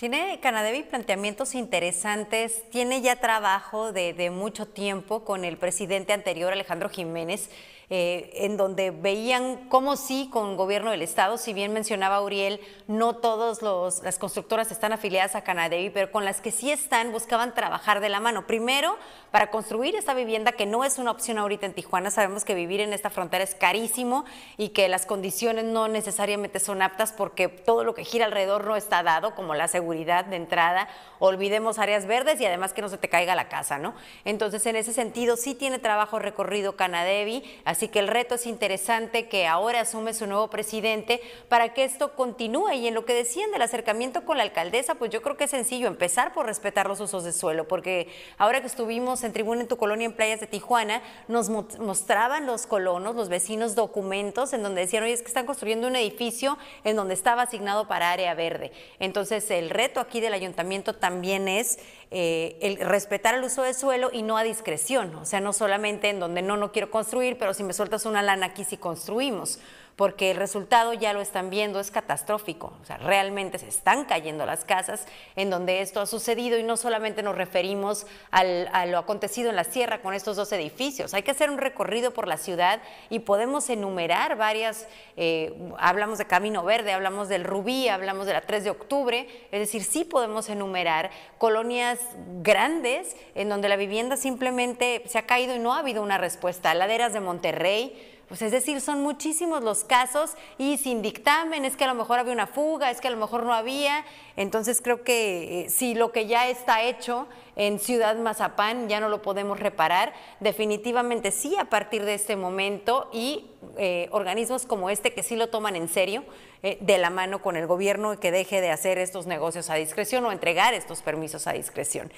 Tiene 0.00 0.40
Canadevi 0.40 0.84
planteamientos 0.84 1.54
interesantes, 1.54 2.62
tiene 2.70 3.02
ya 3.02 3.16
trabajo 3.16 3.92
de, 3.92 4.14
de 4.14 4.30
mucho 4.30 4.64
tiempo 4.66 5.26
con 5.26 5.44
el 5.44 5.58
presidente 5.58 6.14
anterior, 6.14 6.54
Alejandro 6.54 6.88
Jiménez, 6.88 7.50
eh, 7.92 8.30
en 8.44 8.56
donde 8.56 8.92
veían 8.92 9.68
cómo 9.68 9.96
sí 9.96 10.28
con 10.32 10.56
gobierno 10.56 10.92
del 10.92 11.02
Estado, 11.02 11.36
si 11.38 11.52
bien 11.52 11.72
mencionaba 11.72 12.22
Uriel, 12.22 12.60
no 12.86 13.16
todas 13.16 13.62
las 14.02 14.18
constructoras 14.18 14.70
están 14.70 14.92
afiliadas 14.92 15.34
a 15.34 15.42
Canadevi, 15.42 15.90
pero 15.90 16.12
con 16.12 16.24
las 16.24 16.40
que 16.40 16.52
sí 16.52 16.70
están 16.70 17.10
buscaban 17.10 17.52
trabajar 17.52 17.98
de 17.98 18.08
la 18.08 18.20
mano. 18.20 18.46
Primero, 18.46 18.96
para 19.32 19.50
construir 19.50 19.96
esta 19.96 20.14
vivienda 20.14 20.52
que 20.52 20.66
no 20.66 20.84
es 20.84 20.98
una 20.98 21.10
opción 21.10 21.38
ahorita 21.38 21.66
en 21.66 21.74
Tijuana, 21.74 22.12
sabemos 22.12 22.44
que 22.44 22.54
vivir 22.54 22.80
en 22.80 22.92
esta 22.92 23.10
frontera 23.10 23.42
es 23.42 23.56
carísimo 23.56 24.24
y 24.56 24.68
que 24.68 24.88
las 24.88 25.04
condiciones 25.04 25.64
no 25.64 25.88
necesariamente 25.88 26.60
son 26.60 26.82
aptas 26.82 27.12
porque 27.12 27.48
todo 27.48 27.82
lo 27.82 27.94
que 27.94 28.04
gira 28.04 28.26
alrededor 28.26 28.66
no 28.66 28.76
está 28.76 29.02
dado, 29.02 29.34
como 29.34 29.54
la 29.54 29.66
seguridad 29.66 30.24
de 30.26 30.36
entrada, 30.36 30.88
olvidemos 31.18 31.80
áreas 31.80 32.06
verdes 32.06 32.40
y 32.40 32.46
además 32.46 32.72
que 32.72 32.82
no 32.82 32.88
se 32.88 32.98
te 32.98 33.08
caiga 33.08 33.34
la 33.34 33.48
casa, 33.48 33.78
¿no? 33.78 33.94
Entonces, 34.24 34.64
en 34.66 34.76
ese 34.76 34.92
sentido, 34.92 35.36
sí 35.36 35.56
tiene 35.56 35.80
trabajo 35.80 36.20
recorrido 36.20 36.76
Canadevi, 36.76 37.42
que 37.88 37.98
el 37.98 38.08
reto 38.08 38.34
es 38.34 38.46
interesante 38.46 39.28
que 39.28 39.46
ahora 39.46 39.80
asume 39.80 40.14
su 40.14 40.26
nuevo 40.26 40.48
presidente 40.48 41.20
para 41.48 41.74
que 41.74 41.84
esto 41.84 42.14
continúe. 42.14 42.72
Y 42.72 42.86
en 42.88 42.94
lo 42.94 43.04
que 43.04 43.14
decían 43.14 43.50
del 43.50 43.62
acercamiento 43.62 44.24
con 44.24 44.36
la 44.36 44.42
alcaldesa, 44.42 44.94
pues 44.94 45.10
yo 45.10 45.22
creo 45.22 45.36
que 45.36 45.44
es 45.44 45.50
sencillo 45.50 45.88
empezar 45.88 46.32
por 46.32 46.46
respetar 46.46 46.88
los 46.88 47.00
usos 47.00 47.24
de 47.24 47.32
suelo, 47.32 47.66
porque 47.68 48.08
ahora 48.38 48.60
que 48.60 48.66
estuvimos 48.66 49.24
en 49.24 49.32
Tribuna 49.32 49.62
en 49.62 49.68
tu 49.68 49.76
Colonia 49.76 50.06
en 50.06 50.12
Playas 50.12 50.40
de 50.40 50.46
Tijuana, 50.46 51.02
nos 51.28 51.48
mo- 51.48 51.66
mostraban 51.78 52.46
los 52.46 52.66
colonos, 52.66 53.16
los 53.16 53.28
vecinos, 53.28 53.74
documentos 53.74 54.52
en 54.52 54.62
donde 54.62 54.82
decían, 54.82 55.02
oye, 55.02 55.12
es 55.12 55.22
que 55.22 55.28
están 55.28 55.46
construyendo 55.46 55.86
un 55.86 55.96
edificio 55.96 56.58
en 56.84 56.96
donde 56.96 57.14
estaba 57.14 57.42
asignado 57.42 57.88
para 57.88 58.10
área 58.12 58.34
verde. 58.34 58.72
Entonces, 58.98 59.50
el 59.50 59.70
reto 59.70 60.00
aquí 60.00 60.20
del 60.20 60.34
ayuntamiento 60.34 60.94
también 60.94 61.48
es 61.48 61.78
eh, 62.12 62.58
el 62.60 62.76
respetar 62.78 63.34
el 63.36 63.44
uso 63.44 63.62
de 63.62 63.72
suelo 63.72 64.10
y 64.12 64.22
no 64.22 64.36
a 64.36 64.42
discreción, 64.42 65.14
o 65.14 65.24
sea, 65.24 65.40
no 65.40 65.52
solamente 65.52 66.08
en 66.08 66.18
donde 66.18 66.42
no, 66.42 66.56
no 66.56 66.72
quiero 66.72 66.90
construir, 66.90 67.38
pero 67.38 67.54
si 67.54 67.62
me 67.70 67.74
sueltas 67.74 68.04
una 68.04 68.20
lana 68.20 68.46
aquí 68.46 68.64
sí 68.64 68.76
construimos, 68.78 69.60
porque 69.96 70.30
el 70.30 70.36
resultado 70.38 70.94
ya 70.94 71.12
lo 71.12 71.20
están 71.20 71.50
viendo, 71.50 71.78
es 71.80 71.90
catastrófico, 71.90 72.72
o 72.80 72.84
sea, 72.86 72.96
realmente 72.96 73.58
se 73.58 73.68
están 73.68 74.04
cayendo 74.06 74.46
las 74.46 74.64
casas 74.64 75.06
en 75.36 75.50
donde 75.50 75.80
esto 75.82 76.00
ha 76.00 76.06
sucedido 76.06 76.58
y 76.58 76.62
no 76.62 76.76
solamente 76.76 77.22
nos 77.22 77.36
referimos 77.36 78.06
al- 78.30 78.68
a 78.72 78.86
lo 78.86 78.96
acontecido 78.98 79.50
en 79.50 79.56
la 79.56 79.64
sierra 79.64 80.00
con 80.00 80.14
estos 80.14 80.36
dos 80.36 80.50
edificios, 80.52 81.12
hay 81.14 81.22
que 81.22 81.30
hacer 81.32 81.50
un 81.50 81.58
recorrido 81.58 82.12
por 82.12 82.26
la 82.28 82.38
ciudad 82.38 82.80
y 83.10 83.18
podemos 83.20 83.68
enumerar 83.68 84.36
varias, 84.36 84.88
eh, 85.16 85.52
hablamos 85.78 86.18
de 86.18 86.26
Camino 86.26 86.64
Verde, 86.64 86.92
hablamos 86.92 87.28
del 87.28 87.44
Rubí, 87.44 87.88
hablamos 87.88 88.26
de 88.26 88.32
la 88.32 88.40
3 88.40 88.64
de 88.64 88.70
octubre, 88.70 89.28
es 89.52 89.60
decir, 89.60 89.84
sí 89.84 90.04
podemos 90.04 90.48
enumerar 90.48 91.10
colonias 91.38 91.98
grandes 92.42 93.16
en 93.34 93.48
donde 93.48 93.68
la 93.68 93.76
vivienda 93.76 94.16
simplemente 94.16 95.02
se 95.06 95.18
ha 95.18 95.26
caído 95.26 95.54
y 95.54 95.58
no 95.58 95.74
ha 95.74 95.80
habido 95.80 96.02
una 96.02 96.18
respuesta, 96.18 96.74
laderas 96.74 97.12
de 97.12 97.20
Monterrey, 97.20 98.16
pues 98.30 98.42
es 98.42 98.52
decir, 98.52 98.80
son 98.80 99.02
muchísimos 99.02 99.64
los 99.64 99.82
casos 99.82 100.36
y 100.56 100.78
sin 100.78 101.02
dictamen, 101.02 101.64
es 101.64 101.76
que 101.76 101.82
a 101.82 101.88
lo 101.88 101.96
mejor 101.96 102.20
había 102.20 102.32
una 102.32 102.46
fuga, 102.46 102.92
es 102.92 103.00
que 103.00 103.08
a 103.08 103.10
lo 103.10 103.16
mejor 103.16 103.42
no 103.42 103.52
había. 103.52 104.04
Entonces 104.36 104.80
creo 104.80 105.02
que 105.02 105.62
eh, 105.62 105.68
si 105.68 105.96
lo 105.96 106.12
que 106.12 106.28
ya 106.28 106.48
está 106.48 106.84
hecho 106.84 107.26
en 107.56 107.80
Ciudad 107.80 108.16
Mazapán 108.16 108.88
ya 108.88 109.00
no 109.00 109.08
lo 109.08 109.20
podemos 109.20 109.58
reparar, 109.58 110.12
definitivamente 110.38 111.32
sí 111.32 111.56
a 111.58 111.64
partir 111.64 112.04
de 112.04 112.14
este 112.14 112.36
momento 112.36 113.10
y 113.12 113.50
eh, 113.76 114.08
organismos 114.12 114.64
como 114.64 114.90
este 114.90 115.12
que 115.12 115.24
sí 115.24 115.34
lo 115.34 115.48
toman 115.48 115.74
en 115.74 115.88
serio, 115.88 116.22
eh, 116.62 116.78
de 116.80 116.98
la 116.98 117.10
mano 117.10 117.42
con 117.42 117.56
el 117.56 117.66
gobierno 117.66 118.14
y 118.14 118.18
que 118.18 118.30
deje 118.30 118.60
de 118.60 118.70
hacer 118.70 118.98
estos 118.98 119.26
negocios 119.26 119.70
a 119.70 119.74
discreción 119.74 120.24
o 120.24 120.30
entregar 120.30 120.72
estos 120.72 121.02
permisos 121.02 121.48
a 121.48 121.52
discreción. 121.52 122.12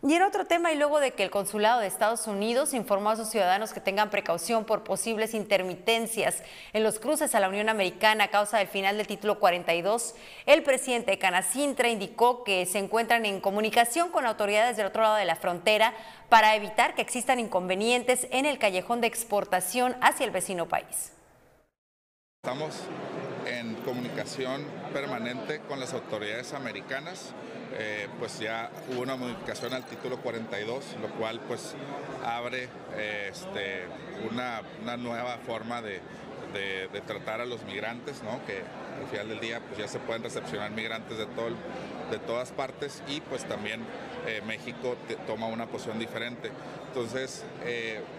Y 0.00 0.14
en 0.14 0.22
otro 0.22 0.44
tema, 0.44 0.70
y 0.70 0.76
luego 0.76 1.00
de 1.00 1.10
que 1.10 1.24
el 1.24 1.30
Consulado 1.30 1.80
de 1.80 1.88
Estados 1.88 2.28
Unidos 2.28 2.72
informó 2.72 3.10
a 3.10 3.16
sus 3.16 3.30
ciudadanos 3.30 3.72
que 3.72 3.80
tengan 3.80 4.10
precaución 4.10 4.64
por 4.64 4.84
posibles 4.84 5.34
intermitencias 5.34 6.44
en 6.72 6.84
los 6.84 7.00
cruces 7.00 7.34
a 7.34 7.40
la 7.40 7.48
Unión 7.48 7.68
Americana 7.68 8.24
a 8.24 8.28
causa 8.28 8.58
del 8.58 8.68
final 8.68 8.96
del 8.96 9.08
título 9.08 9.40
42, 9.40 10.14
el 10.46 10.62
presidente 10.62 11.10
de 11.10 11.18
Canacintra 11.18 11.88
indicó 11.88 12.44
que 12.44 12.64
se 12.66 12.78
encuentran 12.78 13.26
en 13.26 13.40
comunicación 13.40 14.10
con 14.10 14.24
autoridades 14.24 14.76
del 14.76 14.86
otro 14.86 15.02
lado 15.02 15.16
de 15.16 15.24
la 15.24 15.34
frontera 15.34 15.92
para 16.28 16.54
evitar 16.54 16.94
que 16.94 17.02
existan 17.02 17.40
inconvenientes 17.40 18.28
en 18.30 18.46
el 18.46 18.60
callejón 18.60 19.00
de 19.00 19.08
exportación 19.08 19.96
hacia 20.00 20.24
el 20.24 20.30
vecino 20.30 20.68
país. 20.68 21.12
Estamos 22.44 22.82
en 23.48 23.74
comunicación 23.76 24.62
permanente 24.92 25.60
con 25.60 25.80
las 25.80 25.94
autoridades 25.94 26.52
americanas. 26.52 27.32
Eh, 27.78 28.08
pues 28.18 28.38
ya 28.38 28.70
hubo 28.90 29.02
una 29.02 29.16
modificación 29.16 29.74
al 29.74 29.84
título 29.84 30.18
42, 30.18 30.96
lo 31.02 31.08
cual 31.10 31.40
pues 31.46 31.74
abre 32.24 32.68
eh, 32.96 33.30
este, 33.30 33.84
una, 34.30 34.62
una 34.82 34.96
nueva 34.96 35.38
forma 35.38 35.82
de, 35.82 36.00
tratar 37.06 37.40
a 37.40 37.46
los 37.46 37.62
migrantes, 37.64 38.22
¿no? 38.22 38.44
que 38.46 38.62
al 39.00 39.06
final 39.10 39.28
del 39.28 39.40
día 39.40 39.60
pues 39.60 39.78
ya 39.78 39.86
se 39.86 39.98
pueden 39.98 40.22
recepcionar 40.22 40.70
migrantes 40.70 41.16
de, 41.18 41.26
todo 41.26 41.50
de 42.10 42.18
todas 42.26 42.52
partes 42.52 43.02
y 43.06 43.20
pues 43.20 43.44
también 43.44 43.82
eh, 44.26 44.42
México 44.46 44.96
toma 45.26 45.46
una 45.46 45.66
posición 45.66 45.98
diferente. 45.98 46.50
Entonces 46.88 47.44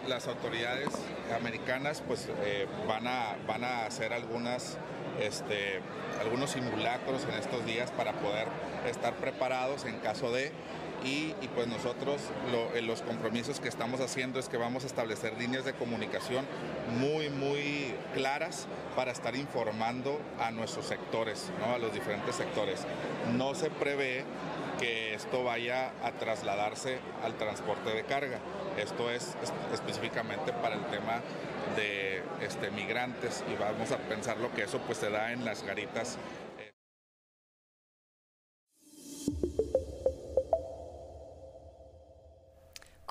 las 0.08 0.28
autoridades 0.28 0.90
americanas 1.36 2.04
pues 2.08 2.28
van, 2.88 3.08
a, 3.08 3.36
van 3.48 3.64
a 3.64 3.86
hacer 3.86 4.14
algunas 4.14 4.78
este, 5.22 5.82
algunos 6.22 6.52
simulacros 6.52 7.24
en 7.26 7.36
estos 7.36 7.66
días 7.66 7.92
para 7.92 8.14
poder 8.14 8.48
estar 8.90 9.14
preparados 9.16 9.86
en 9.86 9.98
caso 10.00 10.32
de 10.32 10.52
y, 11.04 11.34
pues 11.56 11.68
nosotros 11.68 12.22
eh, 12.74 12.82
los 12.82 13.02
compromisos 13.02 13.60
que 13.60 13.70
estamos 13.70 14.02
haciendo 14.02 14.40
es 14.40 14.50
que 14.50 14.58
vamos 14.58 14.84
a 14.84 14.88
establecer 14.88 15.34
líneas 15.40 15.64
de 15.64 15.74
comunicación 15.74 16.46
muy 17.00 17.30
muy 17.30 17.96
claras 18.14 18.68
para 18.96 19.12
estar 19.12 19.36
informando 19.36 20.20
a 20.40 20.52
nuestros 20.52 20.88
sectores, 20.88 21.52
¿no? 21.60 21.74
a 21.74 21.78
los 21.78 21.94
diferentes 21.94 22.36
sectores. 22.36 22.86
No 23.38 23.56
se 23.56 23.70
prevé 23.70 24.26
que 24.80 25.14
esto 25.14 25.44
vaya 25.44 25.92
a 26.04 26.12
trasladarse 26.14 27.00
al 27.24 27.34
transporte 27.36 27.90
de 27.92 28.04
carga. 28.04 28.40
Esto 28.78 29.12
es 29.12 29.36
es- 29.44 29.54
específicamente 29.74 30.54
para 30.54 30.76
el 30.76 30.86
tema 30.86 31.22
de 31.76 32.24
este, 32.42 32.72
migrantes 32.72 33.44
y 33.52 33.56
vamos 33.62 33.92
a 33.92 33.98
pensar 33.98 34.38
lo 34.38 34.52
que 34.54 34.64
eso 34.64 34.80
pues 34.80 34.98
se 34.98 35.10
da 35.10 35.32
en 35.34 35.46
las 35.46 35.64
garitas 35.64 36.18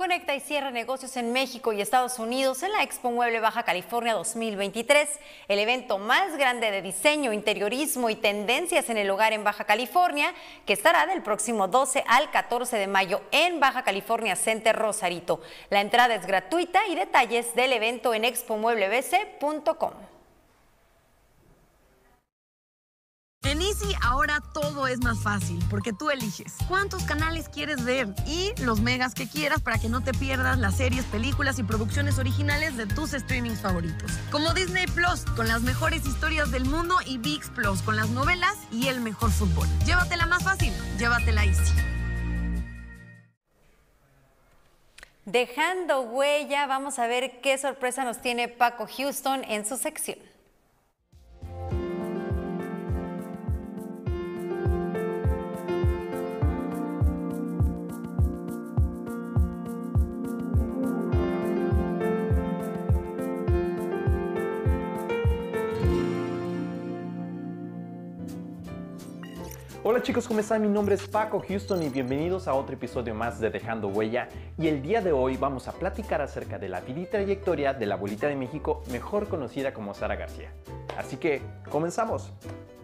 Conecta 0.08 0.34
y 0.34 0.40
cierra 0.40 0.70
negocios 0.70 1.18
en 1.18 1.34
México 1.34 1.70
y 1.70 1.82
Estados 1.82 2.18
Unidos 2.18 2.62
en 2.62 2.72
la 2.72 2.82
Expo 2.82 3.10
Mueble 3.10 3.40
Baja 3.40 3.64
California 3.64 4.14
2023, 4.14 5.06
el 5.48 5.58
evento 5.58 5.98
más 5.98 6.34
grande 6.38 6.70
de 6.70 6.80
diseño, 6.80 7.30
interiorismo 7.34 8.08
y 8.08 8.14
tendencias 8.14 8.88
en 8.88 8.96
el 8.96 9.10
hogar 9.10 9.34
en 9.34 9.44
Baja 9.44 9.64
California, 9.64 10.32
que 10.64 10.72
estará 10.72 11.04
del 11.04 11.20
próximo 11.20 11.68
12 11.68 12.04
al 12.08 12.30
14 12.30 12.78
de 12.78 12.86
mayo 12.86 13.20
en 13.32 13.60
Baja 13.60 13.84
California 13.84 14.34
Center 14.34 14.74
Rosarito. 14.74 15.42
La 15.68 15.82
entrada 15.82 16.14
es 16.14 16.24
gratuita 16.24 16.86
y 16.86 16.94
detalles 16.94 17.54
del 17.54 17.74
evento 17.74 18.14
en 18.14 18.24
expomueblebc.com. 18.24 19.92
En 23.42 23.60
Ahora 24.02 24.40
todo 24.52 24.86
es 24.86 25.00
más 25.02 25.18
fácil 25.20 25.62
porque 25.70 25.92
tú 25.92 26.10
eliges 26.10 26.54
cuántos 26.66 27.04
canales 27.04 27.48
quieres 27.48 27.84
ver 27.84 28.08
y 28.26 28.52
los 28.62 28.80
megas 28.80 29.14
que 29.14 29.28
quieras 29.28 29.60
para 29.60 29.78
que 29.78 29.88
no 29.88 30.02
te 30.02 30.12
pierdas 30.12 30.58
las 30.58 30.76
series, 30.76 31.04
películas 31.04 31.58
y 31.58 31.62
producciones 31.62 32.18
originales 32.18 32.76
de 32.76 32.86
tus 32.86 33.10
streamings 33.10 33.60
favoritos. 33.60 34.10
Como 34.30 34.52
Disney 34.54 34.86
Plus 34.86 35.24
con 35.36 35.48
las 35.48 35.62
mejores 35.62 36.06
historias 36.06 36.50
del 36.50 36.64
mundo 36.64 36.96
y 37.06 37.18
VIX 37.18 37.50
Plus 37.50 37.82
con 37.82 37.96
las 37.96 38.10
novelas 38.10 38.56
y 38.72 38.88
el 38.88 39.00
mejor 39.00 39.30
fútbol. 39.30 39.68
Llévatela 39.84 40.26
más 40.26 40.42
fácil, 40.42 40.72
llévatela 40.98 41.44
Easy. 41.44 41.74
Dejando 45.24 46.00
huella, 46.00 46.66
vamos 46.66 46.98
a 46.98 47.06
ver 47.06 47.40
qué 47.42 47.58
sorpresa 47.58 48.02
nos 48.02 48.22
tiene 48.22 48.48
Paco 48.48 48.86
Houston 48.86 49.44
en 49.44 49.66
su 49.66 49.76
sección. 49.76 50.18
Hola 69.90 70.02
chicos, 70.02 70.28
¿cómo 70.28 70.40
están? 70.40 70.60
Mi 70.60 70.68
nombre 70.68 70.96
es 70.96 71.08
Paco 71.08 71.42
Houston 71.48 71.82
y 71.82 71.88
bienvenidos 71.88 72.46
a 72.46 72.52
otro 72.52 72.74
episodio 72.74 73.14
más 73.14 73.40
de 73.40 73.48
Dejando 73.48 73.88
Huella. 73.88 74.28
Y 74.58 74.66
el 74.66 74.82
día 74.82 75.00
de 75.00 75.12
hoy 75.12 75.38
vamos 75.38 75.66
a 75.66 75.72
platicar 75.72 76.20
acerca 76.20 76.58
de 76.58 76.68
la 76.68 76.82
vida 76.82 77.00
y 77.00 77.06
trayectoria 77.06 77.72
de 77.72 77.86
la 77.86 77.94
abuelita 77.94 78.26
de 78.26 78.36
México, 78.36 78.82
mejor 78.90 79.28
conocida 79.28 79.72
como 79.72 79.94
Sara 79.94 80.14
García. 80.14 80.52
Así 80.98 81.16
que, 81.16 81.40
comenzamos. 81.70 82.34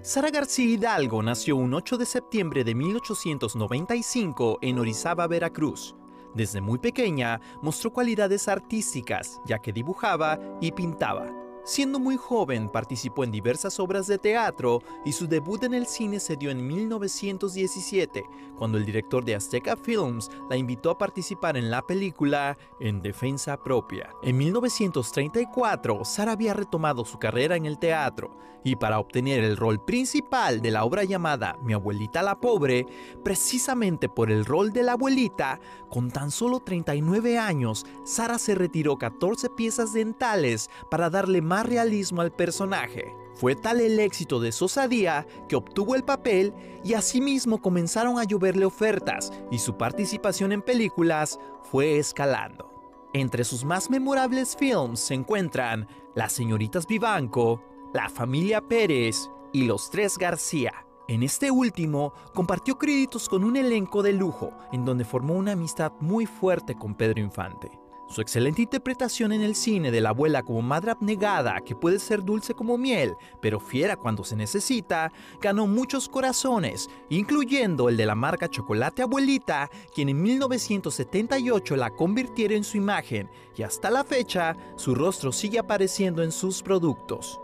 Sara 0.01 0.31
García 0.31 0.65
Hidalgo 0.65 1.23
nació 1.23 1.57
un 1.57 1.75
8 1.75 1.99
de 1.99 2.07
septiembre 2.07 2.65
de 2.65 2.75
1895 2.75 4.61
en 4.63 4.79
Orizaba, 4.79 5.27
Veracruz. 5.27 5.95
Desde 6.35 6.63
muy 6.63 6.79
pequeña 6.79 7.39
mostró 7.61 7.93
cualidades 7.93 8.49
artísticas, 8.49 9.39
ya 9.45 9.59
que 9.59 9.75
dibujaba 9.75 10.39
y 10.59 10.73
pintaba. 10.73 11.44
Siendo 11.67 11.99
muy 11.99 12.19
joven, 12.19 12.69
participó 12.69 13.25
en 13.25 13.31
diversas 13.31 13.81
obras 13.81 14.07
de 14.07 14.19
teatro 14.19 14.83
y 15.03 15.13
su 15.13 15.27
debut 15.27 15.65
en 15.65 15.73
el 15.73 15.87
cine 15.87 16.21
se 16.21 16.37
dio 16.37 16.51
en 16.51 16.67
1917, 16.67 18.23
cuando 18.59 18.77
el 18.77 18.85
director 18.85 19.25
de 19.25 19.35
Azteca 19.35 19.75
Films 19.75 20.31
la 20.51 20.59
invitó 20.59 20.91
a 20.91 20.99
participar 20.99 21.57
en 21.57 21.71
la 21.71 21.81
película 21.81 22.59
En 22.81 23.01
Defensa 23.01 23.57
Propia. 23.57 24.11
En 24.23 24.37
1934, 24.37 26.05
Sara 26.05 26.33
había 26.33 26.53
retomado 26.53 27.07
su 27.07 27.19
carrera 27.19 27.57
en 27.57 27.65
el 27.65 27.79
teatro 27.79 28.37
y 28.63 28.77
para 28.77 28.99
obtener 28.99 29.45
el 29.45 29.57
rol 29.57 29.83
principal 29.85 30.61
de 30.61 30.71
la 30.71 30.85
obra 30.85 31.05
llamada 31.05 31.57
Mi 31.63 31.75
abuelita 31.75 32.23
la 32.23 32.41
pobre, 32.41 32.87
precisamente 33.23 34.09
por 34.09 34.31
el 34.31 34.45
rol 34.45 34.73
de 34.73 34.83
la 34.83 34.93
abuelita, 34.93 35.61
con 35.91 36.11
tan 36.11 36.31
solo 36.31 36.61
39 36.61 37.39
años, 37.39 37.87
Sara 38.05 38.39
se 38.39 38.55
retiró 38.55 38.97
14 38.97 39.51
piezas 39.51 39.93
dentales 39.93 40.71
para 40.91 41.11
darle 41.11 41.41
más 41.41 41.54
realismo 41.63 42.21
al 42.21 42.33
personaje. 42.33 43.15
Fue 43.35 43.57
tal 43.57 43.81
el 43.81 43.99
éxito 43.99 44.41
de 44.41 44.53
su 44.53 44.67
osadía 44.67 45.27
que 45.49 45.57
obtuvo 45.57 45.95
el 45.95 46.05
papel 46.05 46.53
y 46.85 46.95
asimismo 46.95 47.61
comenzaron 47.61 48.19
a 48.19 48.25
lloverle 48.25 48.65
ofertas 48.65 49.33
y 49.51 49.59
su 49.59 49.77
participación 49.77 50.53
en 50.53 50.63
películas 50.63 51.39
fue 51.71 51.99
escalando. 51.99 52.71
Entre 53.13 53.45
sus 53.45 53.65
más 53.65 53.91
memorables 53.91 54.57
films 54.57 55.01
se 55.01 55.15
encuentran 55.15 55.89
Las 56.15 56.33
señoritas 56.33 56.87
Vivanco, 56.87 57.63
La 57.93 58.09
familia 58.09 58.61
Pérez 58.61 59.31
y 59.53 59.65
Los 59.65 59.91
tres 59.91 60.19
García. 60.19 60.73
En 61.07 61.23
este 61.23 61.51
último, 61.51 62.15
compartió 62.35 62.79
créditos 62.79 63.29
con 63.29 63.45
un 63.45 63.57
elenco 63.57 64.03
de 64.03 64.15
lujo, 64.15 64.53
en 64.73 64.85
donde 64.85 65.05
formó 65.05 65.35
una 65.35 65.53
amistad 65.53 65.93
muy 66.01 66.25
fuerte 66.25 66.77
con 66.77 66.95
Pedro 66.95 67.21
Infante. 67.21 67.84
Su 68.15 68.21
excelente 68.21 68.63
interpretación 68.63 69.33
en 69.33 69.41
el 69.41 69.57
cine 69.57 69.91
de 69.91 70.01
la 70.01 70.11
abuela 70.11 70.45
como 70.45 70.63
madre 70.63 70.93
abnegada, 70.93 71.61
que 71.63 71.75
puede 71.75 71.99
ser 71.99 72.23
dulce 72.23 72.55
como 72.55 72.79
miel, 72.79 73.17
pero 73.43 73.59
fiera 73.59 73.97
cuando 73.97 74.23
se 74.23 74.37
necesita, 74.37 75.11
ganó 75.41 75.67
muchos 75.67 76.09
corazones, 76.09 76.89
incluyendo 77.09 77.89
el 77.89 77.97
de 77.97 78.07
la 78.07 78.15
marca 78.15 78.49
Chocolate 78.49 79.03
Abuelita, 79.03 79.69
quien 79.93 80.11
en 80.11 80.23
1978 80.23 81.75
la 81.75 81.91
convirtiera 81.91 82.55
en 82.55 82.63
su 82.63 82.77
imagen, 82.77 83.29
y 83.57 83.65
hasta 83.65 83.91
la 83.91 84.05
fecha 84.05 84.57
su 84.77 84.95
rostro 84.95 85.33
sigue 85.33 85.59
apareciendo 85.59 86.23
en 86.23 86.31
sus 86.31 86.63
productos. 86.63 87.41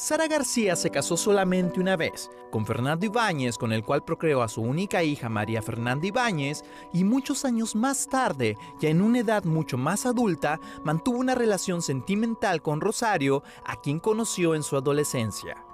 Sara 0.00 0.28
García 0.28 0.76
se 0.76 0.88
casó 0.88 1.18
solamente 1.18 1.78
una 1.78 1.94
vez, 1.94 2.30
con 2.50 2.64
Fernando 2.64 3.04
Ibáñez, 3.04 3.58
con 3.58 3.70
el 3.70 3.84
cual 3.84 4.02
procreó 4.02 4.42
a 4.42 4.48
su 4.48 4.62
única 4.62 5.02
hija 5.02 5.28
María 5.28 5.60
Fernanda 5.60 6.06
Ibáñez, 6.06 6.64
y 6.94 7.04
muchos 7.04 7.44
años 7.44 7.76
más 7.76 8.08
tarde, 8.08 8.56
ya 8.80 8.88
en 8.88 9.02
una 9.02 9.18
edad 9.18 9.44
mucho 9.44 9.76
más 9.76 10.06
adulta, 10.06 10.58
mantuvo 10.84 11.18
una 11.18 11.34
relación 11.34 11.82
sentimental 11.82 12.62
con 12.62 12.80
Rosario, 12.80 13.42
a 13.62 13.78
quien 13.82 14.00
conoció 14.00 14.54
en 14.54 14.62
su 14.62 14.74
adolescencia. 14.74 15.66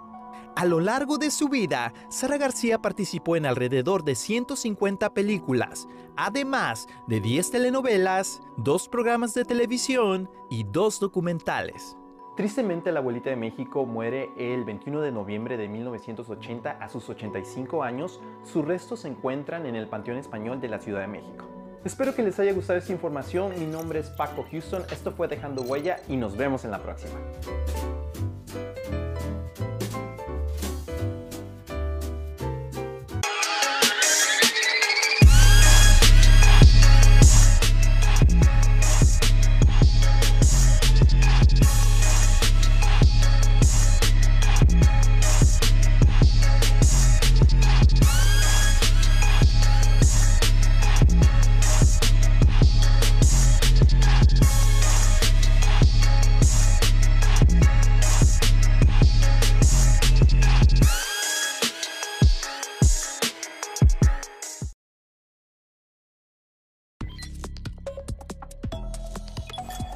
A 0.57 0.65
lo 0.65 0.81
largo 0.81 1.19
de 1.19 1.31
su 1.31 1.49
vida, 1.49 1.95
Sara 2.09 2.37
García 2.37 2.83
participó 2.83 3.37
en 3.37 3.47
alrededor 3.47 4.03
de 4.03 4.17
150 4.17 5.15
películas, 5.15 5.87
además 6.17 6.89
de 7.07 7.21
10 7.21 7.53
telenovelas, 7.53 8.41
dos 8.57 8.89
programas 8.89 9.35
de 9.35 9.45
televisión 9.45 10.29
y 10.51 10.65
dos 10.65 10.99
documentales. 10.99 11.97
Tristemente, 12.37 12.93
la 12.93 13.01
abuelita 13.01 13.31
de 13.31 13.37
México 13.37 13.87
muere 13.87 14.29
el 14.37 14.65
21 14.65 15.01
de 15.01 15.11
noviembre 15.11 15.57
de 15.57 15.69
1980 15.69 16.71
a 16.71 16.89
sus 16.91 17.09
85 17.09 17.83
años. 17.83 18.21
Sus 18.45 18.63
restos 18.63 19.01
se 19.01 19.09
encuentran 19.09 19.65
en 19.65 19.75
el 19.75 19.89
Panteón 19.89 20.19
Español 20.19 20.61
de 20.61 20.69
la 20.69 20.79
Ciudad 20.79 21.01
de 21.01 21.07
México. 21.07 21.47
Espero 21.83 22.15
que 22.15 22.23
les 22.23 22.39
haya 22.39 22.53
gustado 22.53 22.79
esta 22.79 22.93
información. 22.93 23.59
Mi 23.59 23.65
nombre 23.65 24.01
es 24.01 24.11
Paco 24.11 24.45
Houston. 24.51 24.83
Esto 24.93 25.13
fue 25.13 25.29
Dejando 25.29 25.63
Huella 25.63 25.97
y 26.09 26.19
nos 26.19 26.37
vemos 26.37 26.67
en 26.67 26.73
la 26.73 26.83
próxima. 26.83 27.19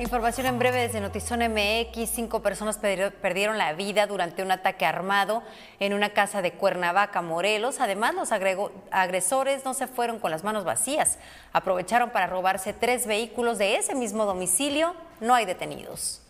Información 0.00 0.46
en 0.46 0.58
breve 0.58 0.80
desde 0.80 1.02
Notizón 1.02 1.40
MX. 1.40 2.08
Cinco 2.08 2.40
personas 2.40 2.78
perdieron 2.78 3.58
la 3.58 3.74
vida 3.74 4.06
durante 4.06 4.42
un 4.42 4.50
ataque 4.50 4.86
armado 4.86 5.42
en 5.78 5.92
una 5.92 6.14
casa 6.14 6.40
de 6.40 6.52
Cuernavaca, 6.52 7.20
Morelos. 7.20 7.80
Además, 7.80 8.14
los 8.14 8.32
agresores 8.32 9.62
no 9.66 9.74
se 9.74 9.86
fueron 9.88 10.18
con 10.18 10.30
las 10.30 10.42
manos 10.42 10.64
vacías. 10.64 11.18
Aprovecharon 11.52 12.08
para 12.08 12.28
robarse 12.28 12.72
tres 12.72 13.06
vehículos 13.06 13.58
de 13.58 13.76
ese 13.76 13.94
mismo 13.94 14.24
domicilio. 14.24 14.94
No 15.20 15.34
hay 15.34 15.44
detenidos. 15.44 16.22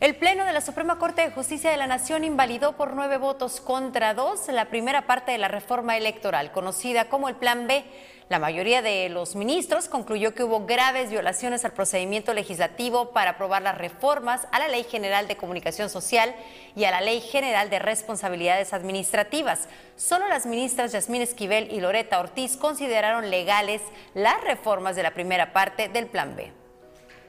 El 0.00 0.16
Pleno 0.16 0.46
de 0.46 0.54
la 0.54 0.62
Suprema 0.62 0.98
Corte 0.98 1.20
de 1.20 1.30
Justicia 1.30 1.70
de 1.70 1.76
la 1.76 1.86
Nación 1.86 2.24
invalidó 2.24 2.72
por 2.72 2.94
nueve 2.94 3.18
votos 3.18 3.60
contra 3.60 4.14
dos 4.14 4.48
la 4.48 4.70
primera 4.70 5.06
parte 5.06 5.30
de 5.30 5.36
la 5.36 5.48
reforma 5.48 5.98
electoral, 5.98 6.52
conocida 6.52 7.10
como 7.10 7.28
el 7.28 7.36
Plan 7.36 7.66
B. 7.66 7.84
La 8.30 8.38
mayoría 8.38 8.80
de 8.80 9.10
los 9.10 9.36
ministros 9.36 9.88
concluyó 9.88 10.34
que 10.34 10.42
hubo 10.42 10.64
graves 10.64 11.10
violaciones 11.10 11.66
al 11.66 11.72
procedimiento 11.72 12.32
legislativo 12.32 13.10
para 13.10 13.32
aprobar 13.32 13.60
las 13.60 13.76
reformas 13.76 14.48
a 14.52 14.58
la 14.58 14.68
Ley 14.68 14.84
General 14.84 15.28
de 15.28 15.36
Comunicación 15.36 15.90
Social 15.90 16.34
y 16.74 16.84
a 16.84 16.92
la 16.92 17.02
Ley 17.02 17.20
General 17.20 17.68
de 17.68 17.78
Responsabilidades 17.78 18.72
Administrativas. 18.72 19.68
Solo 19.96 20.28
las 20.28 20.46
ministras 20.46 20.92
Yasmín 20.92 21.20
Esquivel 21.20 21.70
y 21.70 21.78
Loreta 21.78 22.20
Ortiz 22.20 22.56
consideraron 22.56 23.28
legales 23.28 23.82
las 24.14 24.40
reformas 24.44 24.96
de 24.96 25.02
la 25.02 25.10
primera 25.10 25.52
parte 25.52 25.90
del 25.90 26.06
Plan 26.06 26.36
B. 26.36 26.59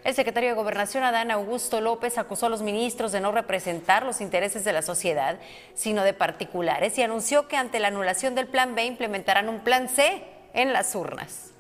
El 0.03 0.15
secretario 0.15 0.49
de 0.49 0.55
Gobernación, 0.55 1.03
Adán 1.03 1.29
Augusto 1.29 1.79
López, 1.79 2.17
acusó 2.17 2.47
a 2.47 2.49
los 2.49 2.63
ministros 2.63 3.11
de 3.11 3.19
no 3.19 3.31
representar 3.31 4.03
los 4.03 4.19
intereses 4.19 4.63
de 4.63 4.73
la 4.73 4.81
sociedad, 4.81 5.37
sino 5.75 6.03
de 6.03 6.13
particulares, 6.13 6.97
y 6.97 7.03
anunció 7.03 7.47
que 7.47 7.55
ante 7.55 7.79
la 7.79 7.89
anulación 7.89 8.33
del 8.33 8.47
Plan 8.47 8.73
B 8.73 8.83
implementarán 8.85 9.47
un 9.47 9.59
Plan 9.59 9.89
C 9.89 10.23
en 10.53 10.73
las 10.73 10.95
urnas. 10.95 11.51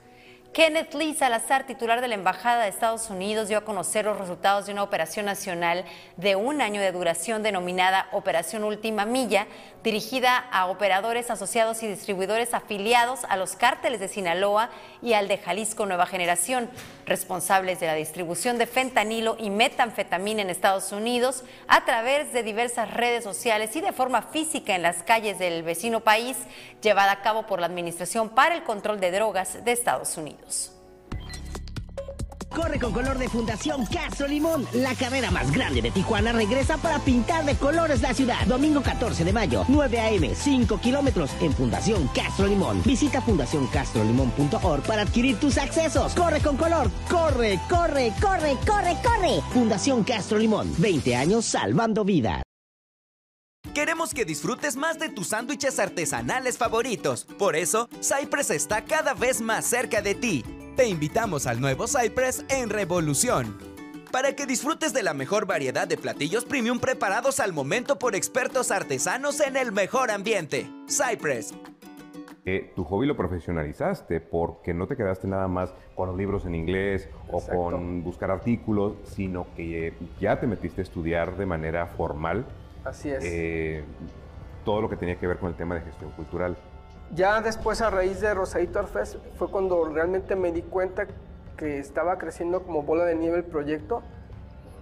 Kenneth 0.53 0.93
Lee 0.95 1.13
Salazar, 1.13 1.65
titular 1.65 2.01
de 2.01 2.09
la 2.09 2.15
Embajada 2.15 2.63
de 2.63 2.69
Estados 2.69 3.09
Unidos, 3.09 3.47
dio 3.47 3.59
a 3.59 3.63
conocer 3.63 4.03
los 4.03 4.17
resultados 4.17 4.65
de 4.65 4.73
una 4.73 4.83
operación 4.83 5.25
nacional 5.25 5.85
de 6.17 6.35
un 6.35 6.61
año 6.61 6.81
de 6.81 6.91
duración 6.91 7.41
denominada 7.41 8.09
Operación 8.11 8.65
Última 8.65 9.05
Milla, 9.05 9.47
dirigida 9.81 10.37
a 10.51 10.65
operadores 10.65 11.31
asociados 11.31 11.81
y 11.83 11.87
distribuidores 11.87 12.53
afiliados 12.53 13.21
a 13.29 13.37
los 13.37 13.55
cárteles 13.55 14.01
de 14.01 14.09
Sinaloa 14.09 14.69
y 15.01 15.13
al 15.13 15.29
de 15.29 15.37
Jalisco 15.37 15.85
Nueva 15.85 16.05
Generación, 16.05 16.69
responsables 17.05 17.79
de 17.79 17.87
la 17.87 17.95
distribución 17.95 18.57
de 18.57 18.67
fentanilo 18.67 19.37
y 19.39 19.51
metanfetamina 19.51 20.41
en 20.41 20.49
Estados 20.49 20.91
Unidos 20.91 21.45
a 21.69 21.85
través 21.85 22.33
de 22.33 22.43
diversas 22.43 22.93
redes 22.93 23.23
sociales 23.23 23.73
y 23.77 23.79
de 23.79 23.93
forma 23.93 24.21
física 24.21 24.75
en 24.75 24.81
las 24.81 25.01
calles 25.01 25.39
del 25.39 25.63
vecino 25.63 26.01
país, 26.01 26.35
llevada 26.81 27.13
a 27.13 27.21
cabo 27.21 27.47
por 27.47 27.61
la 27.61 27.67
Administración 27.67 28.27
para 28.27 28.53
el 28.53 28.63
Control 28.63 28.99
de 28.99 29.11
Drogas 29.11 29.63
de 29.63 29.71
Estados 29.71 30.17
Unidos. 30.17 30.40
Corre 32.55 32.79
con 32.79 32.91
color 32.91 33.17
de 33.17 33.29
Fundación 33.29 33.85
Castro 33.85 34.27
Limón. 34.27 34.67
La 34.73 34.93
carrera 34.95 35.31
más 35.31 35.51
grande 35.51 35.81
de 35.81 35.89
Tijuana 35.89 36.33
regresa 36.33 36.77
para 36.77 36.99
pintar 36.99 37.45
de 37.45 37.55
colores 37.55 38.01
la 38.01 38.13
ciudad. 38.13 38.45
Domingo 38.45 38.81
14 38.81 39.23
de 39.23 39.31
mayo, 39.31 39.63
9 39.69 39.99
a.m., 39.99 40.35
5 40.35 40.77
kilómetros 40.79 41.31
en 41.39 41.53
Fundación 41.53 42.09
Castro 42.13 42.47
Limón. 42.47 42.81
Visita 42.83 43.21
fundacioncastrolimón.org 43.21 44.83
para 44.83 45.03
adquirir 45.03 45.39
tus 45.39 45.57
accesos. 45.57 46.13
Corre 46.13 46.41
con 46.41 46.57
color. 46.57 46.91
Corre, 47.09 47.57
corre, 47.69 48.11
corre, 48.21 48.57
corre, 48.67 48.97
corre. 49.01 49.41
Fundación 49.53 50.03
Castro 50.03 50.37
Limón. 50.37 50.73
20 50.77 51.15
años 51.15 51.45
salvando 51.45 52.03
vidas. 52.03 52.43
Queremos 53.73 54.13
que 54.13 54.25
disfrutes 54.25 54.75
más 54.75 54.99
de 54.99 55.07
tus 55.07 55.27
sándwiches 55.27 55.79
artesanales 55.79 56.57
favoritos. 56.57 57.23
Por 57.23 57.55
eso, 57.55 57.87
Cypress 58.01 58.51
está 58.51 58.83
cada 58.83 59.13
vez 59.13 59.39
más 59.39 59.65
cerca 59.65 60.01
de 60.01 60.13
ti. 60.13 60.43
Te 60.75 60.89
invitamos 60.89 61.47
al 61.47 61.61
nuevo 61.61 61.87
Cypress 61.87 62.43
en 62.49 62.69
Revolución. 62.69 63.57
Para 64.11 64.35
que 64.35 64.45
disfrutes 64.45 64.91
de 64.91 65.03
la 65.03 65.13
mejor 65.13 65.45
variedad 65.45 65.87
de 65.87 65.95
platillos 65.95 66.43
premium 66.43 66.79
preparados 66.79 67.39
al 67.39 67.53
momento 67.53 67.97
por 67.97 68.13
expertos 68.13 68.71
artesanos 68.71 69.39
en 69.39 69.55
el 69.55 69.71
mejor 69.71 70.11
ambiente. 70.11 70.69
Cypress. 70.89 71.53
Eh, 72.43 72.73
tu 72.75 72.83
hobby 72.83 73.07
lo 73.07 73.15
profesionalizaste 73.15 74.19
porque 74.19 74.73
no 74.73 74.87
te 74.87 74.97
quedaste 74.97 75.29
nada 75.29 75.47
más 75.47 75.73
con 75.95 76.09
los 76.09 76.17
libros 76.17 76.45
en 76.45 76.55
inglés 76.55 77.07
o 77.31 77.39
con 77.39 78.03
buscar 78.03 78.31
artículos, 78.31 78.95
sino 79.05 79.47
que 79.55 79.93
ya 80.19 80.41
te 80.41 80.47
metiste 80.47 80.81
a 80.81 80.83
estudiar 80.83 81.37
de 81.37 81.45
manera 81.45 81.87
formal 81.87 82.45
Así 82.83 83.09
es. 83.11 83.23
eh, 83.23 83.83
todo 84.65 84.81
lo 84.81 84.89
que 84.89 84.95
tenía 84.95 85.15
que 85.17 85.27
ver 85.27 85.37
con 85.37 85.49
el 85.49 85.55
tema 85.55 85.75
de 85.75 85.81
gestión 85.81 86.11
cultural. 86.11 86.55
Ya 87.13 87.41
después, 87.41 87.81
a 87.81 87.89
raíz 87.89 88.21
de 88.21 88.33
Rosadito 88.33 88.79
Art 88.79 88.89
Fest, 88.89 89.15
fue 89.37 89.49
cuando 89.49 89.83
realmente 89.85 90.35
me 90.35 90.51
di 90.51 90.61
cuenta 90.61 91.07
que 91.57 91.77
estaba 91.79 92.17
creciendo 92.17 92.63
como 92.63 92.83
bola 92.83 93.03
de 93.05 93.15
nieve 93.15 93.37
el 93.37 93.43
proyecto 93.43 94.01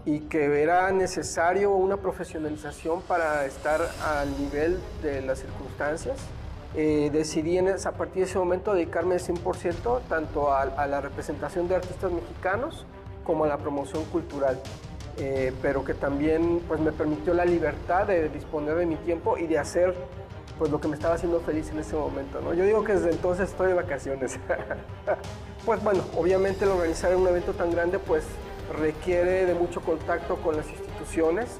y 0.06 0.22
que 0.22 0.62
era 0.62 0.92
necesario 0.92 1.72
una 1.72 1.98
profesionalización 1.98 3.02
para 3.02 3.46
estar 3.46 3.82
al 4.06 4.30
nivel 4.40 4.80
de 5.02 5.22
las 5.22 5.40
circunstancias. 5.40 6.18
Eh, 6.76 7.10
decidí 7.12 7.58
en 7.58 7.68
esa- 7.68 7.90
a 7.90 7.92
partir 7.94 8.24
de 8.24 8.30
ese 8.30 8.38
momento 8.38 8.74
dedicarme 8.74 9.16
al 9.16 9.20
100% 9.22 10.02
tanto 10.08 10.52
a, 10.54 10.62
a 10.62 10.88
la 10.88 11.02
representación 11.02 11.68
de 11.68 11.76
artistas 11.76 12.12
mexicanos 12.12 12.86
como 13.26 13.44
a 13.46 13.48
la 13.48 13.58
promoción 13.58 14.06
cultural. 14.06 14.60
Eh, 15.20 15.54
pero 15.62 15.84
que 15.84 15.94
también 15.94 16.62
pues, 16.68 16.80
me 16.80 16.92
permitió 16.92 17.34
la 17.34 17.46
libertad 17.46 18.08
de 18.08 18.30
disponer 18.30 18.76
de 18.76 18.86
mi 18.86 18.96
tiempo 18.96 19.38
y 19.38 19.48
de 19.48 19.60
hacer 19.60 19.94
pues, 20.58 20.72
lo 20.72 20.80
que 20.80 20.88
me 20.88 20.96
estaba 20.96 21.16
haciendo 21.16 21.42
feliz 21.42 21.70
en 21.72 21.80
ese 21.80 21.96
momento. 21.96 22.40
¿no? 22.42 22.54
Yo 22.54 22.64
digo 22.64 22.84
que 22.84 22.94
desde 22.94 23.12
entonces 23.12 23.50
estoy 23.50 23.68
de 23.68 23.74
vacaciones. 23.74 24.40
pues 25.66 25.84
bueno, 25.84 26.04
obviamente 26.16 26.64
el 26.64 26.72
organizar 26.72 27.16
un 27.16 27.28
evento 27.28 27.54
tan 27.54 27.72
grande 27.72 28.00
pues 28.00 28.24
requiere 28.80 29.46
de 29.46 29.54
mucho 29.56 29.82
contacto 29.82 30.38
con 30.38 30.56
las 30.56 30.70
instituciones, 30.70 31.58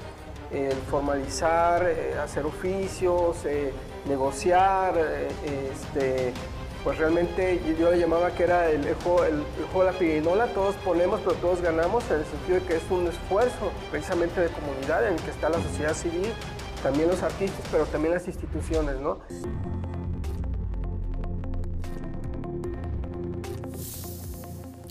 formalizar, 0.90 1.84
eh, 1.88 2.18
hacer 2.18 2.44
oficios, 2.44 3.44
eh, 3.44 3.72
negociar, 4.06 4.94
eh, 4.96 5.28
este, 5.72 6.32
pues 6.84 6.98
realmente 6.98 7.60
yo- 7.78 7.90
le 7.90 7.98
llamaba 7.98 8.30
que 8.32 8.44
era 8.44 8.70
el, 8.70 8.94
juego, 9.02 9.24
el 9.24 9.42
juego 9.72 9.84
de 9.84 9.92
la 9.92 9.98
pirinola, 9.98 10.46
todos 10.48 10.74
ponemos 10.76 11.20
pero 11.20 11.34
todos 11.36 11.60
ganamos 11.60 12.04
en 12.10 12.18
el 12.20 12.24
sentido 12.26 12.60
de 12.60 12.66
que 12.66 12.76
es 12.76 12.82
un 12.90 13.06
esfuerzo 13.06 13.70
precisamente 13.90 14.40
de 14.40 14.48
comunidad 14.48 15.06
en 15.06 15.14
el 15.14 15.20
que 15.20 15.30
está 15.30 15.48
la 15.50 15.60
sociedad 15.62 15.94
civil, 15.94 16.32
también 16.82 17.08
los 17.08 17.22
artistas, 17.22 17.60
pero 17.70 17.84
también 17.86 18.14
las 18.14 18.26
instituciones, 18.26 18.96
¿no? 18.96 19.18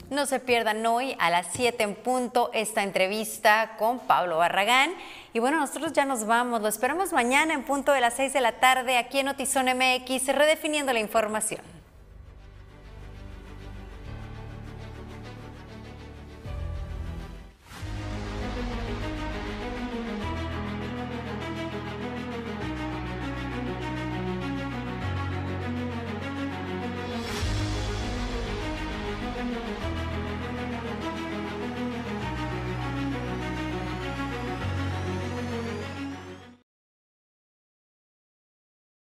No 0.09 0.25
se 0.25 0.39
pierdan 0.39 0.83
hoy 0.87 1.15
a 1.19 1.29
las 1.29 1.47
7 1.51 1.83
en 1.83 1.93
punto 1.93 2.49
esta 2.53 2.81
entrevista 2.83 3.75
con 3.77 3.99
Pablo 3.99 4.37
Barragán. 4.37 4.91
Y 5.33 5.39
bueno, 5.39 5.59
nosotros 5.59 5.93
ya 5.93 6.05
nos 6.05 6.25
vamos. 6.25 6.61
Lo 6.63 6.67
esperamos 6.67 7.13
mañana 7.13 7.53
en 7.53 7.63
punto 7.63 7.91
de 7.91 8.01
las 8.01 8.15
6 8.15 8.33
de 8.33 8.41
la 8.41 8.53
tarde 8.59 8.97
aquí 8.97 9.19
en 9.19 9.27
Notizón 9.27 9.67
MX, 9.67 10.27
redefiniendo 10.33 10.93
la 10.93 10.99
información. 10.99 11.61